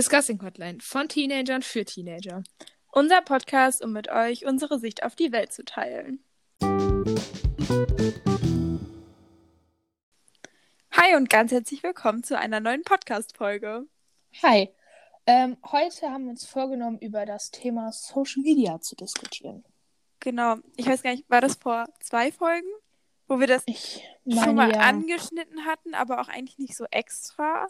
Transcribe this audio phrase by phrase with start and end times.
[0.00, 2.42] Discussing Hotline von Teenagern für Teenager.
[2.90, 6.24] Unser Podcast, um mit euch unsere Sicht auf die Welt zu teilen.
[10.92, 13.86] Hi und ganz herzlich willkommen zu einer neuen Podcast-Folge.
[14.42, 14.70] Hi.
[15.26, 19.66] Ähm, heute haben wir uns vorgenommen, über das Thema Social Media zu diskutieren.
[20.20, 20.56] Genau.
[20.76, 22.70] Ich weiß gar nicht, war das vor zwei Folgen,
[23.28, 27.66] wo wir das Ich schon mal ja, angeschnitten hatten, aber auch eigentlich nicht so extra.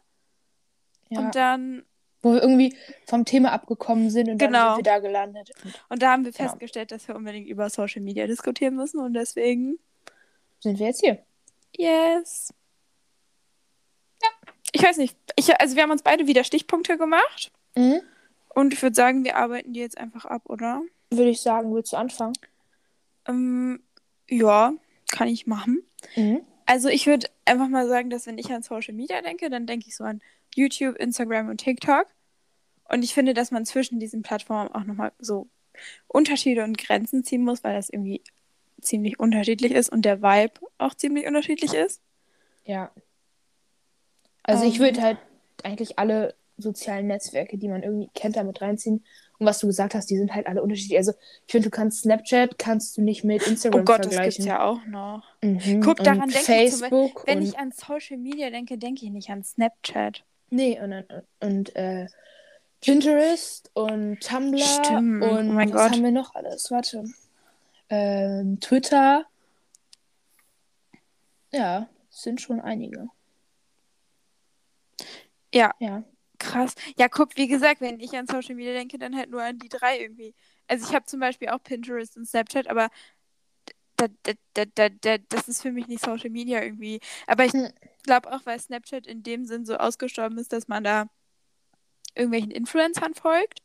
[1.09, 1.85] ja, Und dann,
[2.23, 4.59] wo wir irgendwie vom Thema abgekommen sind und Genau.
[4.59, 5.51] dann sind wir da gelandet.
[5.65, 6.49] Und und da haben wir Genau.
[6.51, 9.79] festgestellt, dass wir unbedingt über Social Media diskutieren müssen und deswegen,
[10.61, 11.19] sind wir jetzt hier.
[11.77, 12.53] yes.
[14.23, 14.29] Ja.
[14.73, 15.17] Ich weiß nicht.
[15.37, 17.51] Ich, also wir haben uns beide wieder Stichpunkte gemacht.
[17.77, 18.01] Mhm.
[18.55, 20.83] Und ich würde sagen, wir arbeiten die jetzt einfach ab, oder?
[21.11, 22.35] Würde ich sagen, willst du anfangen?
[23.27, 23.83] Ähm,
[24.29, 24.73] ja,
[25.11, 25.83] kann ich machen.
[26.17, 26.43] Mhm.
[26.67, 29.87] Also ich würde einfach mal sagen, dass wenn ich an Social Media denke, dann denke
[29.89, 30.21] ich so an
[30.55, 32.07] YouTube, Instagram und TikTok.
[32.89, 35.49] Und ich finde, dass man zwischen diesen Plattformen auch nochmal so
[36.09, 38.23] Unterschiede und Grenzen ziehen muss, weil das irgendwie
[38.81, 42.01] ziemlich unterschiedlich ist und der Vibe auch ziemlich unterschiedlich ist.
[42.65, 42.91] Ja.
[44.43, 44.81] Also ich Ähm.
[44.81, 45.19] würde halt
[45.63, 49.05] eigentlich alle sozialen Netzwerke, die man irgendwie kennt, damit reinziehen.
[49.39, 50.99] Und was du gesagt hast, die sind halt alle unterschiedlich.
[50.99, 51.13] Also
[51.47, 54.45] ich finde, du kannst Snapchat kannst du nicht mit Instagram Oh Gott, das vergleichen.
[54.45, 55.23] gibt's ja auch noch.
[55.43, 55.81] Mhm.
[55.83, 56.91] Guck, daran denke ich zum
[57.25, 60.25] Wenn ich an Social Media denke, denke ich nicht an Snapchat.
[60.51, 61.05] Nee und,
[61.41, 62.07] und, äh,
[62.81, 65.23] Pinterest und Tumblr Stimmt.
[65.23, 65.91] und Oh was Gott.
[65.93, 66.71] haben wir noch alles?
[66.71, 67.05] Warte.
[67.91, 69.27] Ähm, Twitter.
[71.53, 73.09] Ja, sind schon einige.
[75.53, 76.05] Ja, Ja.
[76.39, 76.75] Krass.
[76.97, 79.69] Ja, guck, wie gesagt, wenn ich an Social Media denke, dann halt nur an die
[79.69, 80.35] drei irgendwie.
[80.69, 82.89] Also ich habe zum Beispiel auch Pinterest und Snapchat, aber
[83.97, 86.99] da, da, da, da, da, das ist für mich nicht Social Media irgendwie.
[87.27, 87.53] Aber ich
[88.03, 91.07] Glaube auch, weil Snapchat in dem Sinn so ausgestorben ist, dass man da
[92.15, 93.61] irgendwelchen Influencern folgt.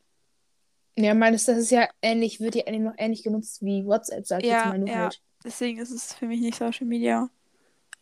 [0.98, 4.50] Ja, meines, das ist ja ähnlich, wird ja noch ähnlich genutzt wie WhatsApp, sag ich
[4.50, 4.96] Ja, jetzt mal nur ja.
[4.96, 5.22] halt.
[5.44, 7.30] Deswegen ist es für mich nicht Social Media.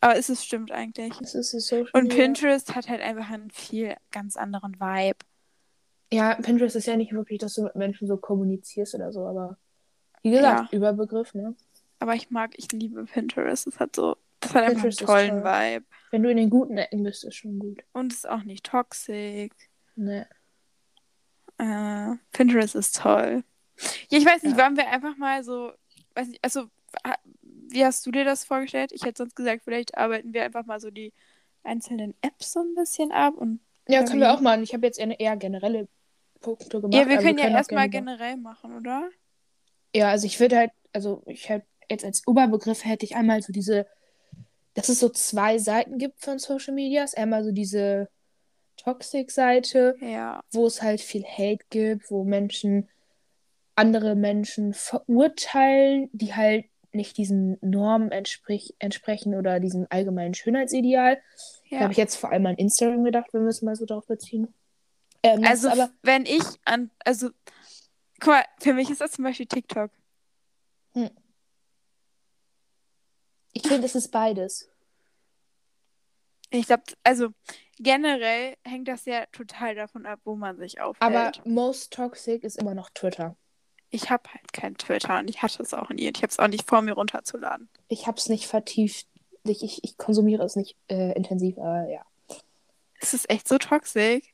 [0.00, 1.12] Aber es ist stimmt eigentlich.
[1.18, 2.24] Das ist Social Und Media.
[2.24, 5.18] Pinterest hat halt einfach einen viel ganz anderen Vibe.
[6.12, 9.56] Ja, Pinterest ist ja nicht wirklich, dass du mit Menschen so kommunizierst oder so, aber
[10.22, 11.54] wie gesagt, Überbegriff, ne?
[11.98, 13.66] Aber ich mag, ich liebe Pinterest.
[13.66, 15.44] Es hat so, das hat einfach einen tollen toll.
[15.44, 15.86] Vibe.
[16.10, 17.82] Wenn du in den guten Ecken bist, ist schon gut.
[17.92, 19.50] Und ist auch nicht toxisch.
[19.96, 20.26] Ne.
[21.58, 23.44] Äh, Pinterest ist toll.
[24.08, 24.64] Ja, ich weiß nicht, Ja.
[24.64, 25.72] wollen wir einfach mal so,
[26.14, 26.66] weiß nicht, also,
[27.42, 28.92] wie hast du dir das vorgestellt?
[28.92, 31.12] Ich hätte sonst gesagt, vielleicht arbeiten wir einfach mal so die
[31.64, 34.62] einzelnen Apps so ein bisschen ab und Ja, können wir auch machen.
[34.62, 35.88] Ich habe jetzt eher, eher generelle
[36.40, 36.94] Punkte gemacht.
[36.94, 39.08] ja, wir aber können ja erstmal generell machen, oder?
[39.94, 43.52] Ja, also ich würde halt, also ich halt jetzt als Oberbegriff hätte ich einmal so
[43.52, 43.86] diese,
[44.74, 47.14] dass es so zwei Seiten gibt von Social Medias.
[47.14, 48.08] Einmal so diese
[48.76, 50.40] Toxic-Seite, Ja.
[50.52, 52.88] wo es halt viel Hate gibt, wo Menschen
[53.76, 61.16] andere Menschen verurteilen, die halt nicht diesen Normen entsprich entsprechen oder diesem allgemeinen Schönheitsideal.
[61.70, 61.82] Da ja.
[61.82, 64.54] habe ich jetzt vor allem an Instagram gedacht, wenn wir es mal so darauf beziehen.
[65.24, 67.30] Ähm, Also, aber, wenn ich an, also,
[68.20, 69.90] guck mal, für mich ist das zum Beispiel TikTok.
[73.54, 74.68] Ich finde, es ist beides.
[76.50, 77.30] Ich glaube, also,
[77.78, 81.02] generell hängt das ja total davon ab, wo man sich aufhält.
[81.02, 83.36] Aber most toxic ist immer noch Twitter.
[83.90, 86.38] ich habe halt kein Twitter und ich hatte es auch nie und ich habe es
[86.38, 87.68] auch nicht vor, mir runterzuladen.
[87.88, 89.06] Ich habe es nicht vertieft.
[89.44, 92.04] Ich, ich, ich konsumiere es nicht äh, intensiv, aber ja.
[93.00, 94.24] Ist es echt so toxisch?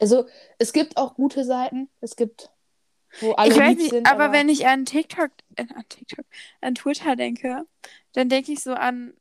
[0.00, 0.26] Also,
[0.58, 1.88] es gibt auch gute Seiten.
[2.00, 2.50] Es gibt,
[3.20, 6.24] wo alle ich weiß nicht, sind, aber, wenn ich an TikTok, äh, an TikTok,
[6.60, 7.64] an Twitter denke,
[8.12, 9.14] dann denke ich so an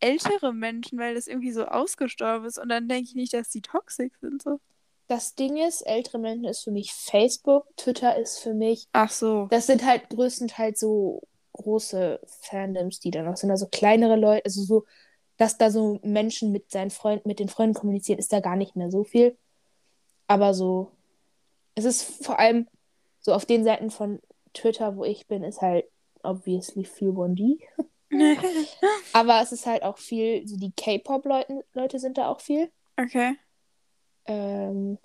[0.00, 3.62] ältere Menschen, weil das irgendwie so ausgestorben ist und dann denke ich nicht, dass die
[3.62, 4.60] toxisch sind so.
[5.08, 9.48] das Ding ist, ältere Menschen ist für mich Facebook, Twitter ist für mich, Ach so.
[9.50, 13.50] das sind halt größtenteils so große Fandoms, die da noch sind.
[13.50, 14.84] Also kleinere Leute, also so,
[15.36, 18.76] dass da so Menschen mit seinen Freunden, mit den Freunden kommunizieren, ist da gar nicht
[18.76, 19.36] mehr so viel.
[20.28, 20.92] Aber so,
[21.74, 22.68] es ist vor allem
[23.28, 24.20] so auf den Seiten von
[24.54, 25.84] Twitter, wo ich bin, ist halt
[26.22, 27.62] obviously viel Bondi.
[29.12, 32.72] Aber es ist halt auch viel, so die K-Pop-Leute Leute sind da auch viel.
[32.96, 33.36] okay.
[34.24, 34.96] Ähm,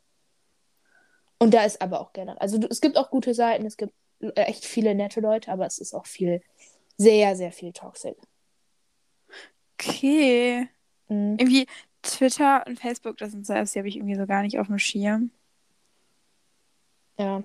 [1.38, 3.94] und da ist aber auch generell, also es gibt auch gute Seiten, es gibt
[4.36, 6.42] echt viele nette Leute, aber es ist auch viel,
[6.96, 8.16] sehr, sehr viel Toxic.
[9.74, 10.70] Okay.
[11.10, 11.36] Mhm.
[11.38, 11.68] Irgendwie
[12.02, 14.68] Twitter und Facebook, das sind so Apps, die habe ich irgendwie so gar nicht auf
[14.68, 15.32] dem Schirm.
[17.18, 17.44] Ja.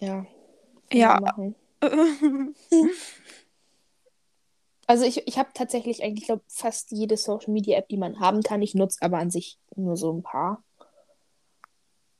[0.00, 0.26] Ja.
[0.92, 1.20] Ja.
[4.86, 8.42] Also ich, ich habe tatsächlich eigentlich, glaube fast jede Social Media App, die man haben
[8.42, 8.60] kann.
[8.60, 10.62] Ich nutze aber an sich nur so ein paar.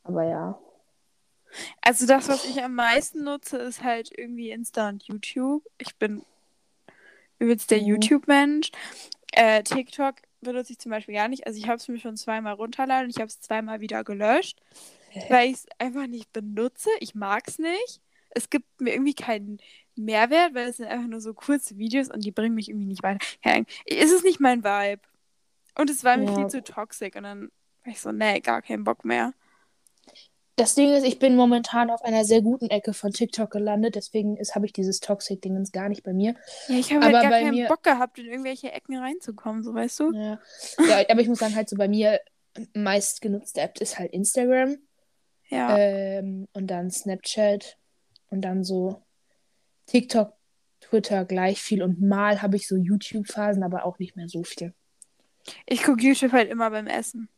[0.03, 0.59] Aber ja.
[1.82, 5.62] Also das, was ich am meisten nutze, ist halt irgendwie Insta und YouTube.
[5.79, 6.23] Ich bin
[7.38, 7.87] übelst der Mhm.
[7.87, 8.70] YouTube-Mensch.
[9.32, 11.47] Äh, TikTok benutze ich zum Beispiel gar nicht.
[11.47, 14.59] Also ich habe es mir schon zweimal runterladen und ich habe es zweimal wieder gelöscht,
[15.29, 16.91] weil ich es einfach nicht benutze.
[17.01, 18.01] Ich mag es nicht.
[18.31, 19.59] Es gibt mir irgendwie keinen
[19.97, 23.03] Mehrwert, weil es sind einfach nur so kurze Videos und die bringen mich irgendwie nicht
[23.03, 23.25] weiter.
[23.87, 25.03] Es ist nicht mein Vibe.
[25.79, 26.35] Und es war mir Ja.
[26.37, 27.51] viel zu toxisch und dann
[27.85, 29.35] war ich so, nee, gar keinen Bock mehr.
[30.57, 34.37] Das Ding ist, ich bin momentan auf einer sehr guten Ecke von TikTok gelandet, deswegen
[34.55, 36.37] habe ich dieses Toxic-Dingens gar nicht bei mir.
[36.69, 39.99] Ja, ich habe halt gar keinen mir- Bock gehabt, in irgendwelche Ecken reinzukommen, so weißt
[39.99, 40.13] du?
[40.13, 40.39] Ja.
[40.89, 42.21] ja, aber ich muss sagen, halt so bei mir
[42.73, 44.79] meist genutzte App ist halt Instagram
[45.49, 45.76] Ja.
[45.79, 47.79] ähm, und dann Snapchat
[48.31, 49.02] und dann so
[49.87, 50.32] TikTok,
[50.81, 54.75] Twitter gleich viel und mal habe ich so YouTube-Phasen, aber auch nicht mehr so viel.
[55.67, 57.29] Ich gucke YouTube halt immer beim Essen.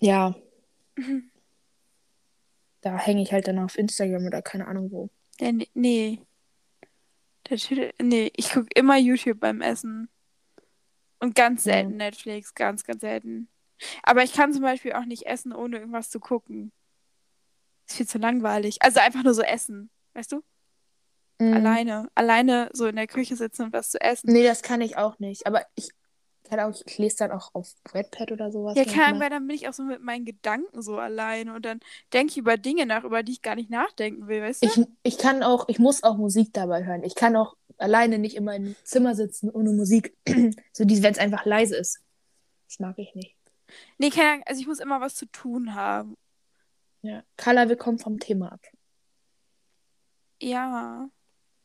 [0.00, 0.34] Ja,
[0.96, 1.30] Mhm.
[2.82, 5.10] da hänge ich halt dann auf Instagram oder keine Ahnung wo.
[5.40, 5.68] Ja, nee.
[5.74, 6.20] nee.
[7.44, 10.08] Titel, nee, ich gucke immer YouTube beim Essen.
[11.18, 11.74] Und ganz Ja.
[11.74, 13.48] selten Netflix, ganz, ganz selten.
[14.02, 16.72] Aber ich kann zum Beispiel auch nicht essen, ohne irgendwas zu gucken.
[17.88, 18.78] Ist viel zu langweilig.
[18.80, 20.42] Also einfach nur so essen, weißt du?
[21.38, 21.54] Mhm.
[21.54, 22.10] Alleine.
[22.14, 24.32] Alleine so in der Küche sitzen und was zu essen.
[24.32, 25.46] Nee, das kann ich auch nicht.
[25.46, 25.90] Aber ich
[26.50, 28.76] kann auch, ich lese dann auch auf Redpad oder sowas.
[28.76, 29.20] Ja, keine Ahnung, manchmal.
[29.20, 31.80] weil dann bin ich auch so mit meinen Gedanken so alleine und dann
[32.12, 34.66] denke ich über Dinge nach, über die ich gar nicht nachdenken will, weißt du?
[34.66, 37.04] Ich, ich kann auch, ich muss auch Musik dabei hören.
[37.04, 40.16] Ich kann auch alleine nicht in meinem Zimmer sitzen ohne Musik.
[40.72, 42.00] so wenn es einfach leise ist.
[42.68, 43.39] Das mag ich nicht.
[43.98, 46.16] Nee, keine Ahnung, also ich muss immer was zu tun haben.
[47.02, 47.22] Ja.
[47.36, 48.60] Carla, wir kommen vom Thema ab.
[50.40, 51.08] Ja.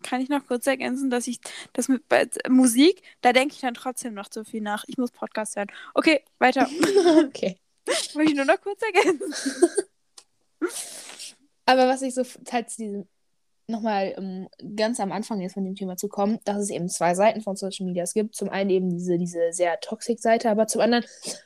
[0.04, 1.40] Kann ich noch kurz ergänzen, dass ich
[1.74, 4.84] das mit bei Musik, da denke ich dann trotzdem noch zu viel nach.
[4.88, 5.72] Ich muss Podcast hören.
[5.94, 6.70] Okay, weiter.
[7.26, 7.58] okay.
[8.14, 9.34] Wollte ich nur noch kurz ergänzen.
[11.66, 13.08] Aber was ich so halt zu diesem
[13.68, 17.16] nochmal um, ganz am Anfang jetzt von dem Thema zu kommen, dass es eben zwei
[17.16, 18.36] Seiten von Social Medias gibt.
[18.36, 21.06] Zum einen eben diese, diese sehr toxic Seite, aber zum anderen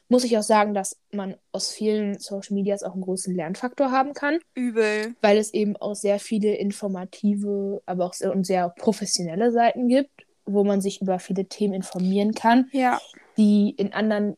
[0.09, 4.13] muss ich auch sagen, dass man aus vielen Social Medias auch einen großen Lernfaktor haben
[4.13, 5.15] kann, Übel.
[5.21, 10.25] weil es eben auch sehr viele informative, aber auch sehr, und sehr professionelle Seiten gibt,
[10.45, 12.99] wo man sich über viele Themen informieren kann, Ja.
[13.37, 14.35] die in anderen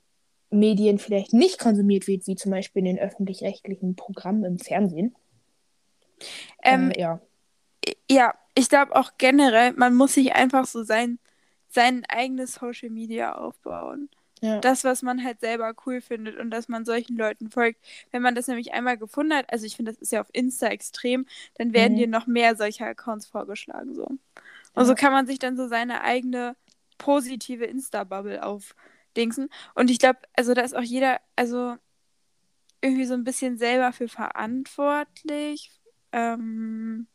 [0.51, 5.15] Medien vielleicht nicht konsumiert wird, wie zum Beispiel in den öffentlich-rechtlichen Programmen im Fernsehen.
[6.63, 7.21] Ähm, äh, ja.
[8.09, 11.19] Ja, ich glaube auch generell, man muss sich einfach so sein,
[11.69, 14.09] sein eigenes Social Media aufbauen.
[14.41, 14.59] Ja.
[14.59, 17.79] Das, was man halt selber cool findet und dass man solchen Leuten folgt.
[18.11, 20.67] Wenn man das nämlich einmal gefunden hat, also ich finde, das ist ja auf Insta
[20.67, 21.25] extrem,
[21.55, 21.97] dann werden Mhm.
[21.97, 23.93] dir noch mehr solcher Accounts vorgeschlagen.
[23.93, 24.05] So.
[24.05, 24.19] Und
[24.75, 24.85] Ja.
[24.85, 26.55] so kann man sich dann so seine eigene
[26.97, 29.49] positive Insta-Bubble aufdingsen.
[29.75, 31.77] Und ich glaube, also da ist auch jeder, also
[32.81, 35.71] irgendwie so ein bisschen selber für verantwortlich,
[36.11, 37.07] ähm,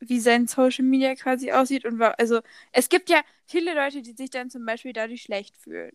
[0.00, 1.84] wie sein Social Media quasi aussieht.
[1.84, 2.40] Und also
[2.72, 5.92] es gibt ja viele Leute, die sich dann zum Beispiel dadurch schlecht fühlen,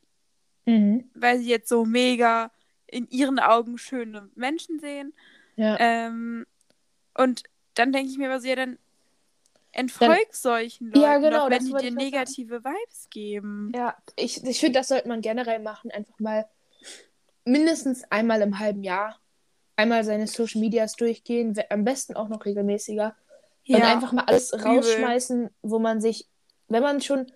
[0.65, 1.09] Mhm.
[1.13, 2.51] weil sie jetzt so mega
[2.87, 5.13] in ihren Augen schöne Menschen sehen.
[5.55, 5.77] Ja.
[5.79, 6.45] Ähm,
[7.15, 7.43] und
[7.75, 8.77] dann denke ich mir aber so, ja, dann
[9.71, 13.71] entfolg solchen Leuten, Ja, genau, doch, wenn die wollte dir negative Vibes geben.
[13.75, 15.91] Ja, ich, ich finde, das sollte man generell machen.
[15.91, 16.45] Einfach mal
[17.45, 19.19] mindestens einmal im halben Jahr
[19.75, 21.55] einmal seine Social Medias durchgehen.
[21.69, 23.15] Am besten auch noch regelmäßiger.
[23.67, 26.27] Und einfach mal alles rausschmeißen, wo man sich,
[26.67, 27.31] wenn man schon.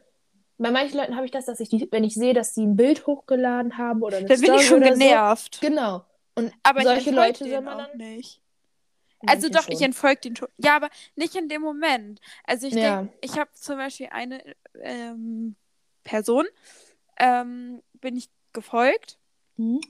[0.60, 2.76] Bei manchen Leuten habe ich das, dass ich die, wenn ich sehe, dass die ein
[2.76, 5.60] Bild hochgeladen haben oder eine Da bin Story ich schon genervt.
[5.62, 5.68] So.
[5.68, 6.04] Genau.
[6.34, 7.98] Und Aber solche ich Leute soll man dann.
[7.98, 8.42] nicht.
[9.26, 9.84] Also doch, ich schon.
[9.86, 10.48] entfolge den schon.
[10.58, 12.20] Ja, aber nicht in dem Moment.
[12.44, 13.02] Also ich Ja.
[13.02, 14.42] denke, ich habe zum Beispiel eine
[14.82, 15.56] ähm,
[16.04, 16.46] Person,
[17.20, 19.18] ähm, bin ich gefolgt
[19.58, 19.82] Mhm.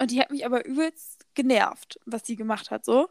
[0.00, 3.08] und die hat mich aber übelst genervt, was sie gemacht hat, so.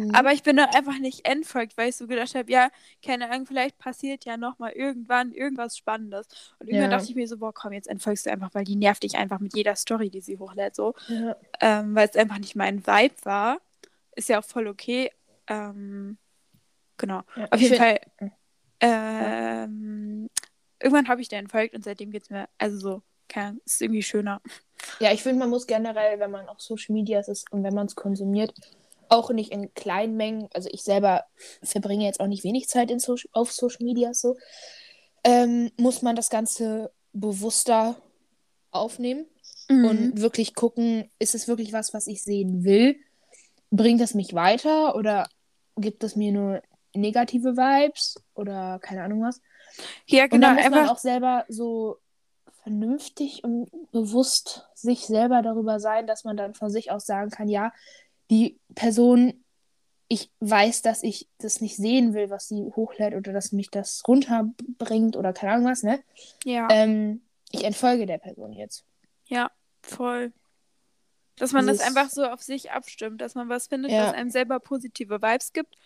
[0.00, 0.14] Mhm.
[0.14, 2.70] Aber ich bin dann einfach nicht entfolgt, weil ich so gedacht habe, ja,
[3.04, 6.26] keine Ahnung, vielleicht passiert ja nochmal irgendwann irgendwas Spannendes.
[6.58, 6.96] Und irgendwann Ja.
[6.96, 9.40] dachte ich mir so, boah, komm, jetzt entfolgst du einfach, weil die nervt dich einfach
[9.40, 10.94] mit jeder Story, die sie hochlädt, so.
[11.08, 11.36] ja.
[11.60, 13.58] Ähm, weil es einfach nicht mein Vibe war.
[14.16, 15.10] Ist ja auch voll okay.
[15.46, 16.16] Ähm,
[16.96, 17.22] genau.
[17.36, 18.00] Ja, Auf jeden Fall.
[18.80, 20.30] Ähm,
[20.82, 23.82] irgendwann habe ich der entfolgt und seitdem geht es mir, also so, keine Ahnung, ist
[23.82, 24.40] irgendwie schöner.
[24.98, 27.86] Ja, ich finde, man muss generell, wenn man auf Social Media ist und wenn man
[27.86, 28.54] es konsumiert,
[29.10, 30.48] auch nicht in kleinen Mengen.
[30.54, 31.24] Also ich selber
[31.62, 34.36] verbringe jetzt auch nicht wenig Zeit in Social, auf Social Media so.
[35.24, 37.96] Ähm, muss man das Ganze bewusster
[38.70, 39.26] aufnehmen
[39.68, 39.84] Mhm.
[39.84, 42.96] und wirklich gucken, ist es wirklich was, was ich sehen will?
[43.70, 45.28] Bringt es mich weiter oder
[45.76, 46.62] gibt es mir nur
[46.94, 49.40] negative Vibes oder keine Ahnung was?
[50.06, 50.94] ja, Und genau, dann muss man einfach.
[50.94, 51.98] auch selber so
[52.62, 57.48] vernünftig und bewusst sich selber darüber sein, dass man dann von sich aus sagen kann,
[57.48, 57.72] ja,
[58.30, 59.44] die Person,
[60.08, 64.02] ich weiß, dass ich das nicht sehen will, was sie hochlädt oder dass mich das
[64.08, 66.02] runterbringt oder keine Ahnung was, ne?
[66.44, 66.68] Ja.
[66.70, 68.84] Ähm, ich entfolge der Person jetzt.
[69.26, 69.50] Ja,
[69.82, 70.32] voll.
[71.36, 74.06] Dass man das Dieses- einfach so auf sich abstimmt, dass man was findet, Ja.
[74.08, 75.76] was einem selber positive Vibes gibt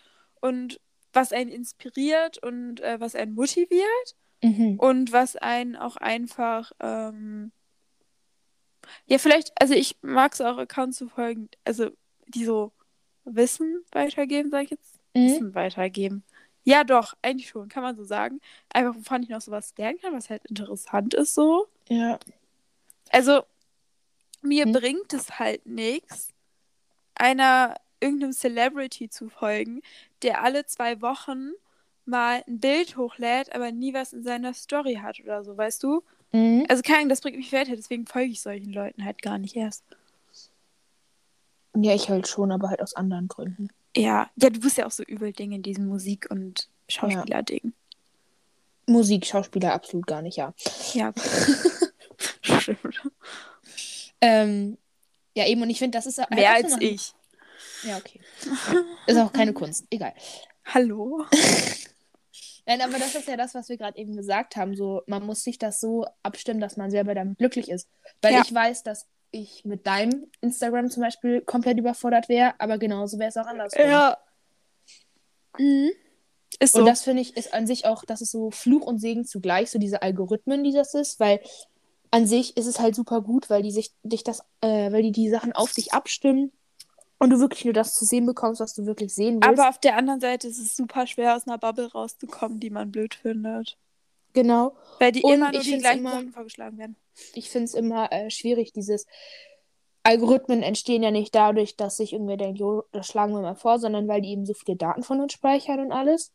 [0.41, 0.79] und
[1.13, 4.77] was einen inspiriert und äh, was einen motiviert Mhm.
[4.79, 7.51] und was einen auch einfach, ähm,
[9.05, 11.89] ja, vielleicht, also ich mag es auch, Accounts zu folgen, also
[12.27, 12.71] die so
[13.23, 14.99] Wissen weitergeben, sag ich jetzt.
[15.13, 15.25] Mhm.
[15.27, 16.23] Wissen weitergeben.
[16.63, 18.41] Ja, doch, eigentlich schon, kann man so sagen.
[18.69, 21.67] Einfach, wovon ich noch sowas lernen kann, was halt interessant ist so.
[21.89, 22.19] Ja.
[23.11, 23.43] Also,
[24.41, 24.73] mir Hm.
[24.73, 26.29] bringt es halt nichts,
[27.15, 29.81] einer irgendeinem Celebrity zu folgen,
[30.21, 31.51] der alle zwei Wochen
[32.05, 36.03] mal ein Bild hochlädt, aber nie was in seiner Story hat oder so, weißt du?
[36.31, 36.65] Mhm.
[36.67, 39.55] Also keine Ahnung, das bringt mich weiter, deswegen folge ich solchen Leuten halt gar nicht
[39.55, 39.83] erst.
[41.75, 43.67] Ja, ich halt schon, aber halt aus anderen Gründen.
[43.95, 47.73] Ja, ja, du bist ja auch so übel Ding in diesem Musik- und Schauspieler-Ding.
[48.87, 50.53] Musik, Schauspieler absolut gar nicht, ja.
[50.93, 51.13] Ja.
[52.41, 53.01] Stimmt.
[54.21, 54.77] Ähm,
[55.35, 57.13] ja, eben, und ich finde, das ist halt Mehr als noch- ich.
[57.83, 58.19] Ja, okay.
[59.07, 60.13] Ist auch keine Kunst, egal.
[60.65, 61.25] Hallo?
[62.67, 64.75] Nein, aber das ist ja das, was wir gerade eben gesagt haben.
[64.75, 67.87] So, man muss sich das so abstimmen, dass man selber damit glücklich ist.
[68.21, 68.41] Weil Ja.
[68.43, 73.29] ich weiß, dass ich mit deinem Instagram zum Beispiel komplett überfordert wäre, aber genauso wäre
[73.29, 73.85] es auch andersrum.
[73.85, 74.17] Ja.
[75.57, 75.91] Mhm.
[76.59, 76.79] Ist so.
[76.79, 79.69] Und das finde ich ist an sich auch, das ist so Fluch und Segen zugleich,
[79.69, 81.41] so diese Algorithmen, die das ist, weil
[82.11, 85.11] an sich ist es halt super gut, weil die sich dich das, äh, weil die
[85.11, 86.51] die Sachen auf dich abstimmen
[87.17, 89.59] und du wirklich nur das zu sehen bekommst, was du wirklich sehen willst.
[89.59, 92.91] Aber auf der anderen Seite ist es super schwer, aus einer Bubble rauszukommen, die man
[92.91, 93.77] blöd findet.
[94.35, 94.75] Genau.
[94.99, 96.95] Weil die Und immer nur die gleichen immer- Sachen vorgeschlagen werden.
[97.33, 99.07] Ich finde es immer äh, schwierig, dieses
[100.03, 103.79] Algorithmen entstehen ja nicht dadurch, dass sich irgendwer denkt, jo, das schlagen wir mal vor,
[103.79, 106.31] sondern weil die eben so viele Daten von uns speichern und alles.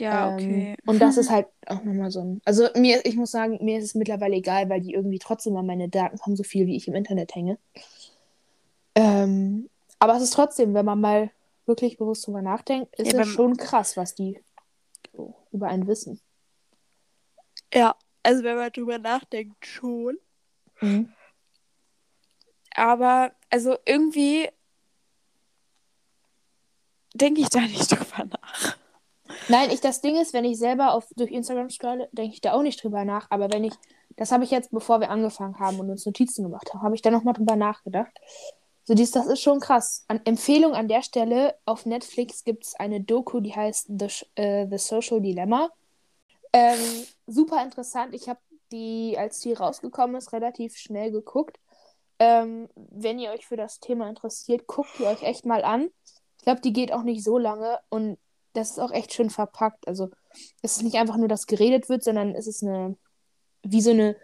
[0.00, 0.76] Ja, Ähm, okay.
[0.86, 2.40] Und das ist halt auch nochmal so ein.
[2.44, 5.66] Also mir, ich muss sagen, mir ist es mittlerweile egal, weil die irgendwie trotzdem an
[5.66, 7.58] meine Daten kommen, so viel wie ich im Internet hänge.
[8.94, 9.68] Ähm,
[9.98, 11.30] aber es ist trotzdem, wenn man mal
[11.66, 14.40] wirklich bewusst drüber nachdenkt, ist Ja, es schon krass, was die
[15.12, 16.20] so über einen wissen.
[17.74, 20.18] Ja, also wenn man drüber nachdenkt, schon.
[20.80, 21.12] Mhm.
[22.74, 24.48] Aber, also irgendwie
[27.14, 28.76] denke ich da nicht drüber nach.
[29.48, 32.52] Nein, ich, das Ding ist, wenn ich selber auf, durch Instagram scrolle, denke ich da
[32.52, 33.26] auch nicht drüber nach.
[33.30, 33.74] Aber wenn ich,
[34.16, 37.02] das habe ich jetzt, bevor wir angefangen haben und uns Notizen gemacht haben, habe ich
[37.02, 38.12] da nochmal drüber nachgedacht.
[38.84, 40.04] So, dies, das ist schon krass.
[40.08, 44.66] An Empfehlung an der Stelle, auf Netflix gibt es eine Doku, die heißt The, äh,
[44.70, 45.70] The Social Dilemma.
[46.54, 48.14] Ähm, super interessant.
[48.14, 48.38] Ich habe
[48.70, 51.58] die, als die rausgekommen ist, relativ schnell geguckt.
[52.20, 55.90] Ähm, wenn ihr euch für das Thema interessiert, guckt die euch echt mal an.
[56.38, 58.18] Ich glaube, die geht auch nicht so lange und
[58.52, 59.88] das ist auch echt schön verpackt.
[59.88, 60.10] Also
[60.62, 62.96] es ist nicht einfach nur, dass geredet wird, sondern es ist eine,
[63.64, 64.14] wie so eine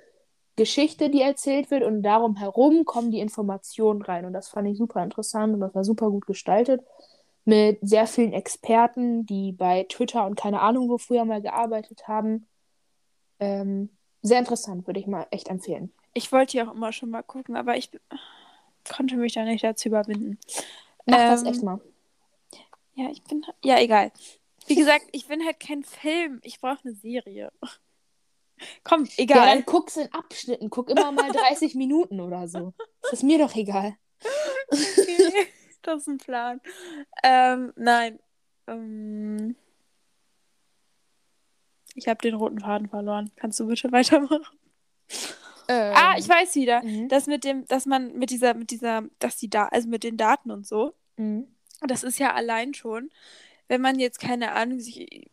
[0.54, 4.25] Geschichte, die erzählt wird und darum herum kommen die Informationen rein.
[4.25, 6.80] Und das fand ich super interessant und das war super gut gestaltet.
[7.44, 12.47] Mit sehr vielen Experten, die bei Twitter und keine Ahnung wo früher mal gearbeitet haben.
[13.38, 13.88] Ähm,
[14.23, 15.92] sehr interessant, würde ich mal echt empfehlen.
[16.12, 17.90] Ich wollte ja auch immer schon mal gucken, aber ich
[18.88, 20.38] konnte mich da nicht dazu überwinden.
[21.06, 21.80] Mach das Ähm, echt mal.
[22.94, 23.44] Ja, ich bin.
[23.64, 24.12] Ja, egal.
[24.66, 26.40] Wie gesagt, ich bin halt kein Film.
[26.42, 27.50] Ich brauche eine Serie.
[28.85, 29.47] Komm, Ja, egal.
[29.47, 30.68] dann guck's in Abschnitten.
[30.68, 32.75] Guck immer mal 30 Minuten oder so.
[33.02, 33.97] Das ist mir doch egal.
[34.70, 35.47] Okay,
[35.82, 36.60] das ist ein Plan.
[37.22, 38.18] Ähm, nein.
[38.66, 39.56] Ähm,
[41.94, 43.30] ich habe den roten Faden verloren.
[43.37, 44.44] Kannst du bitte weitermachen?
[45.68, 46.82] Ähm, Ah, ich weiß wieder.
[46.82, 47.08] Mhm.
[47.08, 50.16] Das mit dem, dass man mit dieser, mit dieser, dass die da, also mit den
[50.16, 51.49] Daten und so, Mhm.
[51.82, 53.10] das ist ja allein schon,
[53.68, 55.28] wenn man jetzt, keine Ahnung, sich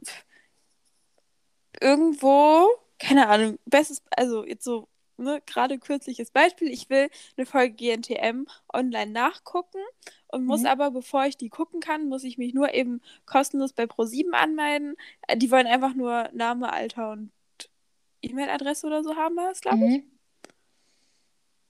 [1.80, 2.68] irgendwo,
[3.00, 4.88] keine Ahnung, bestes, also jetzt so,
[5.18, 9.80] ne, gerade kürzliches Beispiel, ich will eine Folge GNTM online nachgucken
[10.28, 10.68] und muss Mhm.
[10.68, 14.96] aber, bevor ich die gucken kann, muss ich mich nur eben kostenlos bei Pro7 anmelden.
[15.28, 17.32] Äh, Die wollen einfach nur Name, Alter und
[18.22, 19.98] E-Mail-Adresse oder so haben, war das, glaube ich.
[20.04, 20.12] Mhm.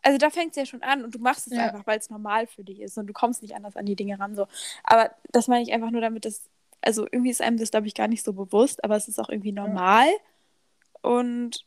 [0.04, 1.66] Also da fängt es ja schon an und du machst es Ja.
[1.66, 4.18] einfach, weil es normal für dich ist und du kommst nicht anders an die Dinge
[4.20, 4.36] ran.
[4.36, 4.48] So.
[4.84, 6.50] Aber das meine ich einfach nur damit, dass,
[6.82, 9.30] also irgendwie ist einem das, glaube ich, gar nicht so bewusst, aber es ist auch
[9.30, 10.08] irgendwie normal.
[11.01, 11.66] Und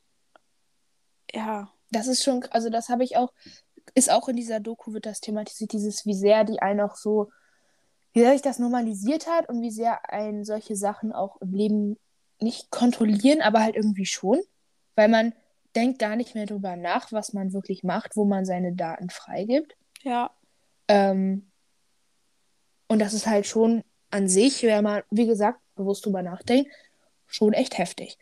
[1.32, 3.32] ja, Das ist schon, also das habe ich auch,
[3.94, 7.30] ist auch in dieser Doku wird das thematisiert, dieses, wie sehr die einen auch so,
[8.12, 11.96] wie sehr sich das normalisiert hat und wie sehr einen solche Sachen auch im Leben
[12.40, 14.40] nicht kontrollieren, aber halt irgendwie schon.
[14.96, 15.34] Weil man
[15.76, 19.76] denkt gar nicht mehr drüber nach, was man wirklich macht, wo man seine Daten freigibt.
[20.02, 20.30] Ja.
[20.88, 21.50] Ähm,
[22.88, 26.72] und das ist halt schon an sich, wenn man, wie gesagt, bewusst drüber nachdenkt,
[27.26, 28.18] schon echt heftig.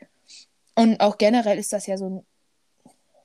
[0.75, 2.27] Und auch generell ist das ja so ein,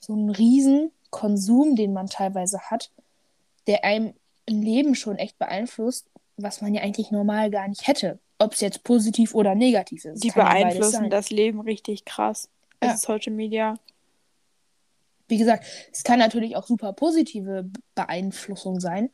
[0.04, 2.92] so ein Riesenkonsum, den man teilweise hat,
[3.68, 4.14] der einem
[4.46, 6.08] im Leben schon echt beeinflusst,
[6.38, 8.20] was man ja eigentlich normal gar nicht hätte.
[8.40, 10.24] Ob es jetzt positiv oder negativ ist.
[10.24, 12.50] Die beeinflussen das Leben richtig krass.
[12.80, 12.98] Also ja.
[12.98, 13.76] Social Media.
[15.28, 19.10] Wie gesagt, es kann natürlich auch super positive Beeinflussung sein,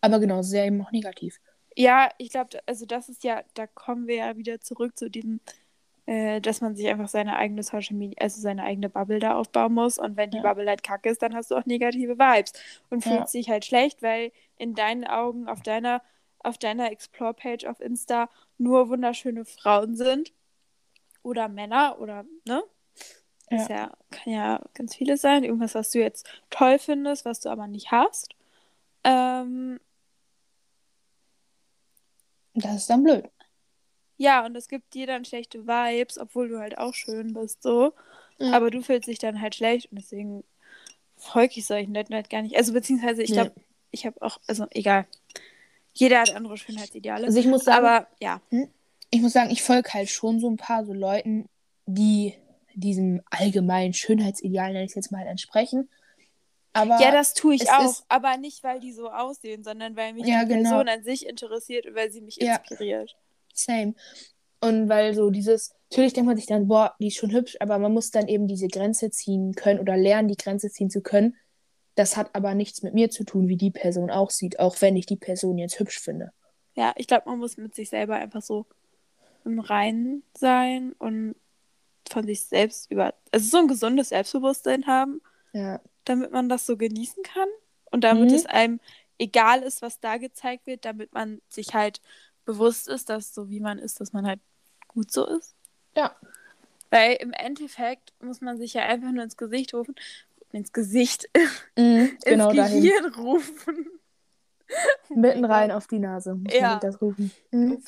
[0.00, 1.40] aber genau, sehr eben auch negativ.
[1.76, 5.40] Ja, ich glaube, also das ist ja, da kommen wir ja wieder zurück zu diesem,
[6.06, 9.72] äh, dass man sich einfach seine eigene Social Media, also seine eigene Bubble da aufbauen
[9.72, 9.98] muss.
[9.98, 10.42] Und wenn die ja.
[10.42, 12.52] Bubble halt kacke ist, dann hast du auch negative Vibes
[12.90, 13.40] und fühlst ja.
[13.40, 16.02] dich halt schlecht, weil in deinen Augen auf deiner,
[16.40, 20.32] auf deiner Explore-Page auf Insta nur wunderschöne Frauen sind.
[21.22, 22.62] Oder Männer oder, ne?
[23.50, 23.68] Ja.
[23.68, 23.92] ja.
[24.10, 25.42] kann ja ganz vieles sein.
[25.42, 28.34] Irgendwas, was du jetzt toll findest, was du aber nicht hast.
[29.04, 29.80] Ähm,
[32.54, 33.28] das ist dann blöd.
[34.16, 37.92] Ja, und es gibt dir dann schlechte Vibes, obwohl du halt auch schön bist, so.
[38.38, 38.52] Ja.
[38.52, 40.44] Aber du fühlst dich dann halt schlecht und deswegen
[41.16, 42.56] folge ich solchen Leuten halt gar nicht.
[42.56, 43.62] Also, beziehungsweise, ich glaube, ja.
[43.90, 45.06] ich habe auch, also egal.
[45.92, 47.26] Jeder hat andere Schönheitsideale.
[47.26, 48.40] Also, ich muss sagen, aber ja.
[48.50, 48.68] Hm?
[49.10, 51.48] Ich muss sagen, ich folge halt schon so ein paar so Leuten,
[51.86, 52.34] die
[52.74, 55.88] diesem allgemeinen Schönheitsideal, nenne ich es jetzt mal, entsprechen.
[56.72, 60.26] Aber ja, das tue ich auch, aber nicht, weil die so aussehen, sondern weil mich
[60.26, 60.70] ja, die genau.
[60.70, 62.56] Person an sich interessiert und weil sie mich ja.
[62.56, 63.14] inspiriert.
[63.54, 63.94] Same.
[64.60, 67.78] Und weil so dieses, natürlich denkt man sich dann, boah, die ist schon hübsch, aber
[67.78, 71.36] man muss dann eben diese Grenze ziehen können oder lernen, die Grenze ziehen zu können.
[71.94, 75.06] Das hat aber nichts mit mir zu tun, wie die Person aussieht, auch wenn ich
[75.06, 76.32] die Person jetzt hübsch finde.
[76.74, 78.66] Ja, ich glaube, man muss mit sich selber einfach so
[79.44, 81.36] im Reinen sein und
[82.08, 85.20] von sich selbst über, also so ein gesundes Selbstbewusstsein haben.
[85.52, 87.48] Ja damit man das so genießen kann
[87.90, 88.36] und damit mhm.
[88.36, 88.80] es einem
[89.18, 92.00] egal ist, was da gezeigt wird, damit man sich halt
[92.44, 94.40] bewusst ist, dass so wie man ist, dass man halt
[94.88, 95.54] gut so ist.
[95.96, 96.14] Ja.
[96.90, 99.94] Weil im Endeffekt muss man sich ja einfach nur ins Gesicht rufen,
[100.52, 101.28] ins Gesicht,
[101.76, 103.24] mhm, genau ins Gehirn dahin.
[103.24, 103.86] rufen.
[105.08, 106.78] Mitten rein auf die Nase muss ja.
[106.78, 107.32] das rufen.
[107.50, 107.82] Mhm.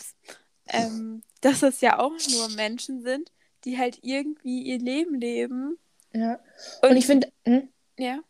[0.68, 3.30] Ähm, dass es ja auch nur Menschen sind,
[3.64, 5.78] die halt irgendwie ihr Leben leben.
[6.12, 6.40] Ja.
[6.82, 7.68] Und, Und ich finde, hm?
[7.98, 8.20] Ja.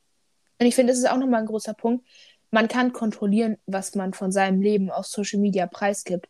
[0.58, 2.06] Und ich finde, das ist auch nochmal ein großer Punkt.
[2.50, 6.28] Man kann kontrollieren, was man von seinem Leben auf Social Media preisgibt.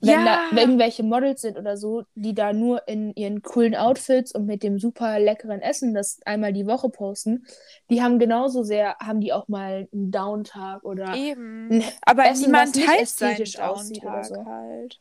[0.00, 0.48] Wenn ja.
[0.52, 4.62] da irgendwelche Models sind oder so, die da nur in ihren coolen Outfits und mit
[4.62, 7.46] dem super leckeren Essen das einmal die Woche posten,
[7.90, 11.82] die haben genauso sehr, haben die auch mal einen Downtag oder Eben.
[12.02, 14.44] Aber Essen, niemand was ästhetisch aussieht oder so.
[14.44, 15.00] Halt.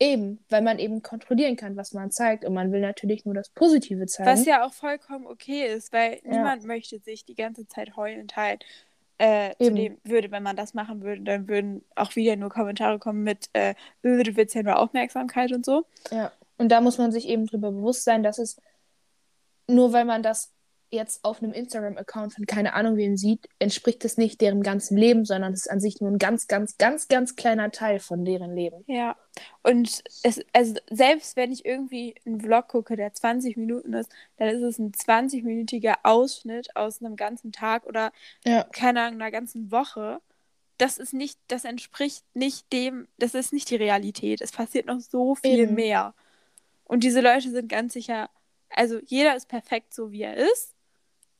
[0.00, 2.44] Eben, weil man eben kontrollieren kann, was man zeigt.
[2.44, 4.28] Und man will natürlich nur das Positive zeigen.
[4.28, 6.30] Was ja auch vollkommen okay ist, weil ja.
[6.30, 8.64] niemand möchte sich die ganze Zeit heulend halt.
[9.18, 12.98] Äh, zu dem würde, wenn man das machen würde, dann würden auch wieder nur Kommentare
[12.98, 15.84] kommen mit, äh, du willst ja nur Aufmerksamkeit und so.
[16.10, 18.60] Ja, und da muss man sich eben drüber bewusst sein, dass es
[19.66, 20.53] nur weil man das
[20.94, 25.24] jetzt auf einem Instagram-Account von keine Ahnung wem sieht, entspricht es nicht deren ganzen Leben,
[25.24, 28.54] sondern es ist an sich nur ein ganz, ganz, ganz, ganz kleiner Teil von deren
[28.54, 28.84] Leben.
[28.86, 29.16] Ja.
[29.62, 34.48] Und es, also selbst wenn ich irgendwie einen Vlog gucke, der 20 Minuten ist, dann
[34.48, 38.12] ist es ein 20-minütiger Ausschnitt aus einem ganzen Tag oder
[38.44, 38.64] ja.
[38.64, 40.20] keine Ahnung, einer ganzen Woche.
[40.78, 44.40] Das ist nicht, das entspricht nicht dem, das ist nicht die Realität.
[44.40, 45.74] Es passiert noch so viel Eben.
[45.74, 46.14] mehr.
[46.84, 48.28] Und diese Leute sind ganz sicher,
[48.70, 50.73] also jeder ist perfekt so, wie er ist.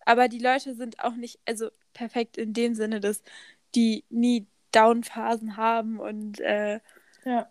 [0.04, 3.22] Aber die Leute sind auch nicht, also perfekt in dem Sinne, dass
[3.74, 6.80] die nie Downphasen haben und äh,
[7.24, 7.48] ja.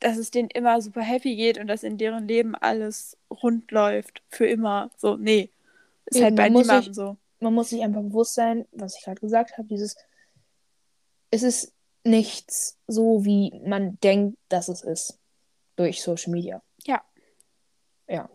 [0.00, 4.22] dass es denen immer super happy geht und dass in deren Leben alles rund läuft
[4.28, 4.90] für immer.
[4.96, 5.50] So, nee.
[6.06, 7.16] Ist Eben, halt bei niemandem sich, so.
[7.40, 9.96] Man muss sich einfach bewusst sein, was ich gerade gesagt habe, dieses
[11.34, 15.18] es ist nichts so, wie man denkt, dass es ist.
[15.74, 16.62] Durch Social Media.
[16.84, 17.02] Ja.
[18.06, 18.30] Ja,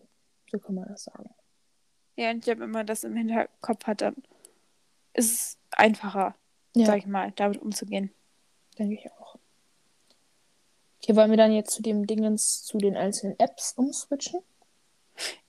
[0.52, 1.30] so kann man das sagen.
[2.20, 4.14] Ja, und ich glaube, wenn man das im Hinterkopf hat, dann
[5.14, 6.36] ist es einfacher,
[6.76, 6.86] ja.
[6.86, 8.12] sag ich mal, damit umzugehen.
[8.78, 9.38] Denke ich auch.
[11.02, 14.42] Okay, wollen wir dann jetzt zu dem Dingens, zu den einzelnen Apps umswitchen?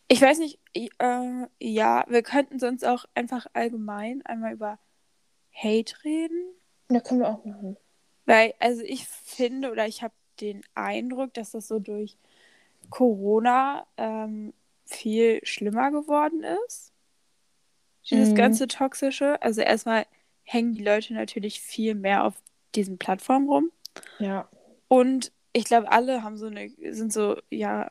[0.07, 4.79] Ich weiß nicht, äh, ja, wir könnten sonst auch einfach allgemein einmal über
[5.53, 6.55] Hate reden.
[6.89, 7.79] Ja, können wir auch machen.
[8.27, 12.17] Weil, also ich finde oder ich habe den Eindruck, dass das so durch
[12.91, 14.55] Corona ähm,
[14.91, 16.93] viel schlimmer geworden ist.
[18.11, 18.35] Dieses mhm.
[18.35, 19.41] ganze Toxische.
[19.43, 20.07] Also erstmal
[20.43, 22.35] hängen die Leute natürlich viel mehr auf
[22.75, 23.71] diesen Plattformen rum.
[24.19, 24.49] Ja.
[24.89, 27.91] Und ich glaube, alle haben so eine, sind so, ja,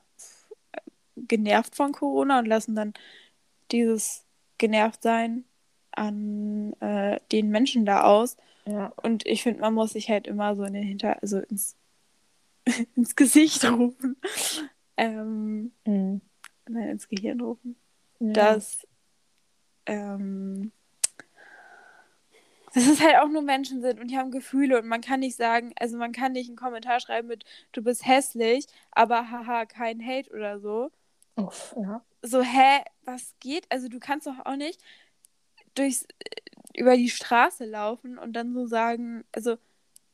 [1.16, 2.94] genervt von Corona und lassen dann
[3.72, 4.26] dieses
[4.58, 5.46] genervt sein
[5.92, 8.38] an äh, den Menschen da aus.
[8.66, 8.94] Ja.
[9.02, 11.76] Und ich finde, man muss sich halt immer so in den Hinter, also ins,
[12.96, 14.18] ins Gesicht rufen.
[15.02, 16.20] Ähm, Mhm.
[16.69, 17.75] Nein, ins Gehirn rufen.
[18.19, 18.34] Ja.
[18.34, 18.88] Dass,
[19.86, 20.71] ähm,
[22.73, 25.36] dass es halt auch nur Menschen sind und die haben Gefühle und man kann nicht
[25.36, 30.05] sagen, also man kann nicht einen Kommentar schreiben mit, du bist hässlich, aber haha, kein
[30.05, 30.91] Hate oder so.
[31.36, 32.03] Uff, ja.
[32.21, 33.65] So, hä, was geht?
[33.71, 34.82] Also du kannst doch auch nicht
[35.73, 39.58] durchs, äh, über die Straße laufen und dann so sagen, also